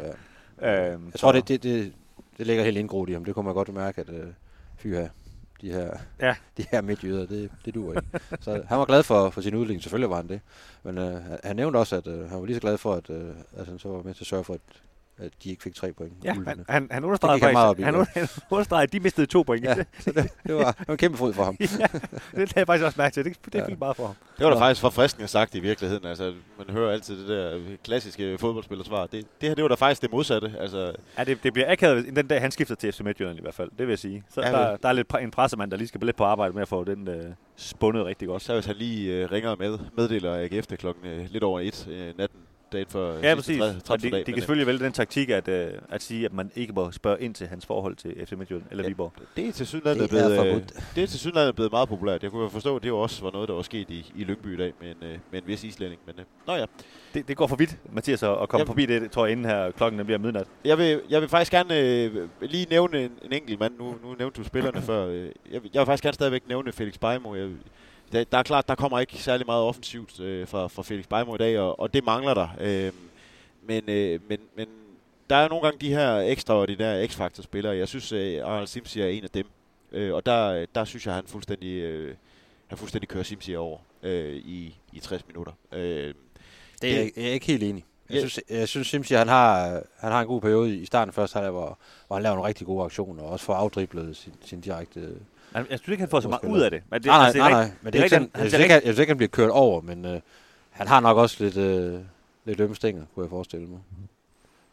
ja. 0.63 0.93
Øhm, 0.93 1.07
Jeg 1.13 1.21
tror, 1.21 1.33
det, 1.33 1.49
det, 1.49 1.63
det, 1.63 1.93
det 2.39 2.47
ligger 2.47 2.65
helt 2.65 2.77
indgroet 2.79 3.09
i 3.09 3.13
ham. 3.13 3.25
Det 3.25 3.35
kunne 3.35 3.45
man 3.45 3.55
godt 3.55 3.75
mærke, 3.75 4.01
at 4.01 4.09
øh, 4.11 4.27
fy 4.77 4.87
her, 4.87 5.09
de 5.61 5.73
her, 5.73 5.91
Ja. 6.21 6.35
de 6.57 6.65
her 6.71 6.81
midtjyder, 6.81 7.27
det, 7.27 7.51
det 7.65 7.75
duer 7.75 7.93
ikke. 7.95 8.09
så 8.41 8.63
han 8.69 8.79
var 8.79 8.85
glad 8.85 9.03
for, 9.03 9.31
for 9.31 9.41
sin 9.41 9.55
udvikling, 9.55 9.83
selvfølgelig 9.83 10.11
var 10.11 10.17
han 10.17 10.29
det. 10.29 10.41
Men 10.83 10.99
øh, 10.99 11.05
han- 11.23 11.39
han 11.45 11.57
nævnte 11.57 11.77
også, 11.77 11.97
at 11.97 12.07
øh, 12.07 12.31
han 12.31 12.39
var 12.41 12.47
lige 12.47 12.57
så 12.57 12.61
glad 12.61 12.79
for, 12.79 12.95
at, 12.95 13.11
øh, 13.11 13.31
at 13.57 13.67
han 13.67 13.79
så 13.79 13.89
var 13.89 14.03
med 14.03 14.15
til 14.15 14.23
at 14.23 14.27
sørge 14.27 14.45
for, 14.45 14.55
at, 14.55 14.61
at 15.19 15.31
de 15.45 15.51
ikke 15.51 15.63
fik 15.63 15.75
tre 15.75 15.93
point. 15.93 16.13
Ja, 16.25 16.31
Ulvene. 16.33 16.47
han, 16.49 16.65
han, 16.69 16.89
han 16.91 17.05
understregede 17.05 17.37
gik 17.37 17.43
han 17.45 17.53
meget 17.53 17.69
op 17.69 17.77
faktisk, 17.77 18.17
i, 18.17 18.19
han, 18.21 18.29
han 18.29 18.29
understregede, 18.51 18.83
at 18.83 18.93
de 18.93 19.01
mistede 19.01 19.27
to 19.27 19.43
point. 19.43 19.65
Ja, 19.65 19.75
så 19.75 20.13
det, 20.13 20.31
det, 20.47 20.55
var, 20.55 20.73
det 20.73 20.89
var 20.89 20.93
en 20.95 20.99
kæmpe 20.99 21.19
fryd 21.19 21.33
for 21.33 21.45
ham. 21.45 21.57
ja, 21.61 21.67
det 21.67 22.01
lagde 22.33 22.53
jeg 22.57 22.67
faktisk 22.67 22.85
også 22.85 22.95
mærke 23.01 23.15
til. 23.15 23.25
Det, 23.25 23.37
det 23.45 23.55
Ja. 23.55 23.67
fik 23.67 23.79
meget 23.79 23.97
for 23.97 24.07
ham. 24.07 24.15
Det 24.39 24.45
var 24.47 24.53
da 24.55 24.61
faktisk 24.61 24.81
forfriskende 24.81 25.29
sagt 25.29 25.55
i 25.55 25.61
virkeligheden. 25.61 26.07
Altså, 26.07 26.35
man 26.59 26.71
hører 26.71 26.93
altid 26.93 27.21
det 27.21 27.29
der 27.29 27.61
klassiske 27.85 28.39
fodboldspillersvar. 28.39 29.07
Det, 29.07 29.25
det 29.41 29.49
her, 29.49 29.55
det 29.55 29.63
var 29.63 29.69
da 29.69 29.75
faktisk 29.75 30.03
det 30.03 30.11
modsatte. 30.13 30.55
Altså, 30.61 30.93
Ja, 31.19 31.25
det, 31.25 31.43
det 31.43 31.53
bliver 31.53 31.73
akavet 31.73 32.17
den 32.17 32.27
dag, 32.27 32.41
han 32.41 32.51
skifter 32.51 32.75
til 32.75 32.93
FC 32.93 33.01
Midtjylland 33.01 33.39
i 33.39 33.43
hvert 33.43 33.55
fald. 33.55 33.71
Det 33.71 33.79
vil 33.87 33.89
jeg 33.89 33.99
sige. 33.99 34.25
Så 34.35 34.41
Ja, 34.43 34.53
der, 34.53 34.77
der 34.77 34.89
er 34.89 34.93
lidt 34.93 35.13
en 35.21 35.31
pressemand, 35.31 35.71
der 35.71 35.77
lige 35.77 35.89
skal 35.89 36.01
lidt 36.01 36.17
på 36.17 36.25
arbejde 36.25 36.53
med 36.55 36.63
at 36.63 36.69
få 36.69 36.85
den 36.85 37.09
øh, 37.09 37.25
spundet 37.57 38.05
rigtig 38.05 38.29
godt. 38.29 38.43
så 38.43 38.55
hvis 38.55 38.67
han 38.67 38.77
lige 38.77 39.13
øh, 39.15 39.33
ringer 39.33 39.57
med, 39.57 39.79
meddeler 39.97 40.35
AGF 40.51 40.67
det 40.67 40.79
klokken 40.79 41.07
øh, 41.07 41.27
lidt 41.31 41.45
over 41.45 41.61
et 41.61 41.89
øh, 41.91 42.19
natten, 42.19 42.39
dagen 42.73 42.87
øh, 42.97 43.25
Ja, 43.25 43.35
sidste 43.35 43.37
præcis. 43.37 43.59
tre- 43.59 43.67
Og 43.69 43.75
de, 43.75 43.81
transferdag. 43.81 44.21
de 44.21 44.25
kan 44.33 44.35
selvfølgelig 44.37 44.67
vælge 44.67 44.85
den 44.85 44.93
taktik 44.93 45.31
at, 45.31 45.49
øh, 45.49 45.69
at 45.89 46.03
sige, 46.03 46.25
at 46.25 46.33
man 46.33 46.51
ikke 46.57 46.73
må 46.73 46.93
spørge 46.93 47.21
ind 47.23 47.35
til 47.35 47.47
hans 47.47 47.67
forhold 47.67 47.97
til 47.97 48.27
FC 48.27 48.33
Midtjylland 48.33 48.65
eller 48.71 48.85
Ja, 48.85 48.89
Viborg. 48.89 49.13
øh, 49.21 49.27
Det 49.37 49.49
er 49.49 49.53
til 49.53 49.67
synligheden 49.67 50.01
Det 50.03 50.11
blevet, 50.11 50.25
er 50.37 50.45
øh, 50.45 50.53
forbudt. 50.53 50.73
det 50.97 51.03
er 51.03 51.07
til 51.07 51.19
synligheden 51.21 51.55
blevet 51.55 51.73
meget 51.73 51.89
populært. 51.89 52.23
Jeg 52.23 52.31
kunne 52.31 52.51
forstå, 52.51 52.77
at 52.77 52.83
det 52.83 52.89
jo 52.89 52.99
også 52.99 53.23
var 53.23 53.31
noget, 53.31 53.49
der 53.49 53.55
var 53.55 53.63
sket 53.63 53.91
i, 53.91 54.13
i 54.17 54.25
Lyngby 54.25 54.55
i 54.55 54.57
dag 54.57 54.73
med 54.81 54.89
en, 54.91 54.97
øh, 55.03 55.19
med 55.33 55.43
en 55.43 55.49
vis 55.49 55.65
islænding. 55.65 56.01
Men, 56.07 56.15
øh, 56.19 56.25
nå 56.47 56.55
ja. 56.55 56.65
Det, 57.15 57.29
det 57.29 57.37
går 57.37 57.47
for 57.47 57.57
vidt, 57.57 57.77
Mathias, 57.93 58.23
at 58.23 58.29
komme 58.29 58.47
Jamen. 58.59 58.67
forbi 58.67 58.87
det, 58.87 59.11
tror 59.11 59.25
jeg, 59.27 59.33
inden 59.33 59.47
her 59.47 59.71
klokken 59.71 60.05
bliver 60.05 60.19
midnat. 60.19 60.47
Jeg 60.65 60.79
vil, 60.79 61.01
jeg 61.11 61.21
vil 61.21 61.29
faktisk 61.29 61.53
gerne 61.53 61.81
øh, 61.81 62.29
lige 62.43 62.67
nævne 62.71 63.05
en, 63.05 63.11
en 63.23 63.33
enkelt 63.33 63.61
mand. 63.61 63.79
Nu, 63.79 63.85
nu 64.05 64.15
nævnte 64.19 64.41
du 64.43 64.47
spillerne 64.47 64.83
før. 64.93 65.07
Øh, 65.07 65.15
Jeg, 65.53 65.63
vil- 65.63 65.71
jeg 65.75 65.81
vil 65.81 65.87
faktisk 65.87 66.03
gerne 66.03 66.15
stadigvæk 66.15 66.49
nævne 66.49 66.73
Felix 66.73 66.95
Beimo. 66.99 67.35
Jeg, 67.35 67.49
der, 68.13 68.25
der 68.25 68.39
er 68.39 68.43
klart, 68.43 68.69
der 68.69 68.75
kommer 68.75 68.99
ikke 69.01 69.17
særlig 69.17 69.47
meget 69.47 69.63
offensivt 69.63 70.21
øh, 70.21 70.49
fra, 70.49 70.69
fra 70.69 70.83
Felix 70.83 71.07
Beimo 71.09 71.35
i 71.35 71.39
dag, 71.39 71.59
og, 71.59 71.81
og 71.81 71.95
det 71.95 72.05
mangler 72.05 72.35
der. 72.35 72.49
Øh, 72.61 72.93
men, 73.63 73.83
øh, 73.89 74.21
men, 74.29 74.39
men 74.57 74.67
der 75.31 75.37
er 75.37 75.49
nogle 75.49 75.63
gange 75.65 75.79
de 75.81 75.89
her 75.95 76.17
ekstraordinære 76.19 77.07
X-Factor-spillere. 77.07 77.77
Jeg 77.77 77.89
synes, 77.89 78.13
øh, 78.13 78.41
Arnold 78.45 78.67
Simsi 78.67 79.01
er 79.01 79.07
en 79.07 79.25
af 79.25 79.31
dem. 79.31 79.47
Øh, 79.93 80.15
og 80.15 80.27
der, 80.27 80.67
der 80.75 80.85
synes 80.85 81.07
jeg, 81.07 81.15
han 81.15 81.25
fuldstændig, 81.27 81.69
øh, 81.83 82.15
han 82.67 82.79
fuldstændig 82.79 83.09
kører 83.09 83.25
Simsi 83.25 83.55
over 83.55 83.79
øh, 84.03 84.35
i, 84.37 84.77
i 84.93 84.99
60 85.01 85.27
minutter. 85.29 85.53
Øh, 85.73 85.81
Det 85.81 86.05
er 86.05 86.15
Det- 86.81 86.91
jeg, 86.97 87.11
jeg 87.17 87.25
er 87.25 87.33
ikke 87.33 87.47
helt 87.47 87.63
enig. 87.63 87.85
Jeg 88.11 88.19
synes, 88.19 88.41
jeg 88.51 88.69
synes 88.69 88.87
Simsi, 88.87 89.15
han 89.15 89.29
har, 89.29 89.83
han 89.99 90.13
har 90.13 90.21
en 90.21 90.27
god 90.27 90.41
periode 90.41 90.77
i 90.77 90.87
starten 90.87 91.13
først, 91.13 91.35
halvleg, 91.35 91.51
hvor, 91.51 91.79
hvor 92.07 92.17
han 92.17 92.23
laver 92.23 92.35
nogle 92.37 92.49
rigtig 92.49 92.67
gode 92.67 92.85
aktioner, 92.85 93.23
og 93.23 93.29
også 93.31 93.45
får 93.45 93.55
afdriblet 93.55 94.17
sin, 94.17 94.33
sin 94.45 94.61
direkte... 94.61 95.01
Han, 95.55 95.67
jeg 95.71 95.79
synes 95.79 95.89
ikke, 95.89 96.01
han 96.03 96.11
får 96.11 96.21
så 96.21 96.29
meget 96.29 96.45
ud 96.45 96.61
af 96.61 96.71
det. 96.71 96.83
Men 96.91 97.01
det 97.03 97.07
nej, 97.07 97.17
nej, 97.19 97.27
altså, 97.27 97.39
nej, 97.39 97.51
er 97.51 97.55
nej, 97.55 97.71
men 97.83 97.93
det 97.93 98.01
er 98.01 98.05
ikke 98.05 98.15
jeg, 98.17 98.21
han 98.35 98.41
synes 98.41 98.51
ser 98.53 98.59
ikke, 98.59 98.73
han- 98.75 98.83
jeg 98.85 98.93
synes 98.95 98.99
ikke, 98.99 99.11
han 99.11 99.17
bliver 99.17 99.29
kørt 99.29 99.51
over, 99.51 99.81
men 99.81 100.05
øh, 100.05 100.21
han 100.71 100.87
har 100.87 101.01
nok 101.01 101.17
også 101.17 101.45
lidt, 101.45 101.57
øh, 101.57 102.01
lidt 102.45 102.61
ømme 102.61 102.75
stænger, 102.77 103.05
kunne 103.15 103.25
jeg 103.25 103.31
forestille 103.31 103.67
mig. 103.67 103.79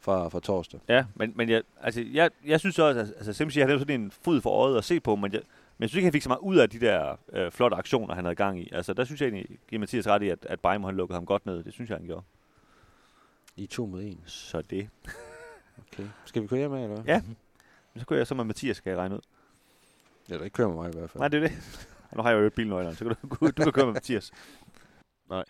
fra, 0.02 0.28
fra 0.30 0.39
torsdag. 0.39 0.80
Ja, 0.89 1.06
men, 1.15 1.34
men 1.36 1.50
jeg, 1.50 1.62
altså, 1.84 2.06
jeg, 2.13 2.30
jeg 2.46 2.60
synes 2.60 2.80
også, 2.80 3.00
at 3.00 3.08
altså, 3.17 3.34
Simsi 3.34 3.60
havde 3.60 3.74
jo 3.74 3.80
sådan 3.80 4.02
en 4.02 4.12
fod 4.22 4.41
for 4.41 4.50
øjet 4.50 4.78
at 4.78 4.84
se 4.84 5.00
på, 5.00 5.15
men 5.15 5.34
jeg, 5.34 5.41
men 5.78 5.82
jeg 5.84 5.89
synes 5.89 5.98
ikke, 5.98 6.06
han 6.06 6.13
fik 6.13 6.22
så 6.22 6.30
meget 6.30 6.39
ud 6.39 6.56
af 6.58 6.69
de 6.69 6.80
der 6.80 7.17
øh, 7.34 7.52
flotte 7.52 7.78
aktioner, 7.78 8.15
han 8.15 8.24
havde 8.24 8.36
gang 8.36 8.60
i. 8.60 8.69
Altså, 8.74 8.93
der 8.93 9.04
synes 9.06 9.22
jeg 9.22 9.28
egentlig, 9.30 9.58
giver 9.69 9.80
Mathias 9.80 10.08
ret 10.08 10.22
i, 10.24 10.30
at, 10.30 10.38
at 10.41 10.60
Bejmo 10.60 10.88
han 10.88 10.96
lukkede 10.96 11.15
ham 11.17 11.26
godt 11.26 11.46
ned. 11.46 11.63
Det 11.63 11.74
synes 11.74 11.89
jeg, 11.89 11.98
han 11.98 12.06
gjorde. 12.08 12.24
I 13.56 13.66
to 13.66 13.86
mod 13.86 14.04
en. 14.04 14.24
Så 14.26 14.62
det. 14.62 14.89
Okay. 15.94 16.08
Skal 16.26 16.42
vi 16.42 16.48
køre 16.48 16.60
hjem 16.60 16.74
af, 16.74 16.84
eller 16.84 16.96
hvad? 16.96 17.06
Ja. 17.06 17.22
Men 17.94 18.00
så 18.00 18.06
kunne 18.06 18.20
jeg 18.20 18.28
så 18.28 18.36
med 18.36 18.44
Mathias, 18.44 18.78
skal 18.78 18.89
jeg 18.89 19.00
regne 19.00 19.16
ud. 19.16 19.22
Eller 20.30 20.44
ikke 20.44 20.54
køre 20.54 20.68
med 20.68 20.76
mig 20.76 20.89
i 20.89 20.98
hvert 20.98 21.10
fald. 21.10 21.20
Nej, 21.20 21.28
det 21.28 21.44
er 21.44 21.48
det. 21.48 21.58
Nu 22.16 22.22
har 22.22 22.30
jeg 22.30 22.36
jo 22.36 22.42
øget 22.42 22.54
bilnøglerne, 22.54 22.96
så 22.96 23.06
kan 23.06 23.16
du, 23.22 23.48
du 23.48 23.63
kan 23.63 23.72
køre 23.72 23.86
med 23.86 23.94
Mathias. 23.94 24.32
Nej. 25.30 25.44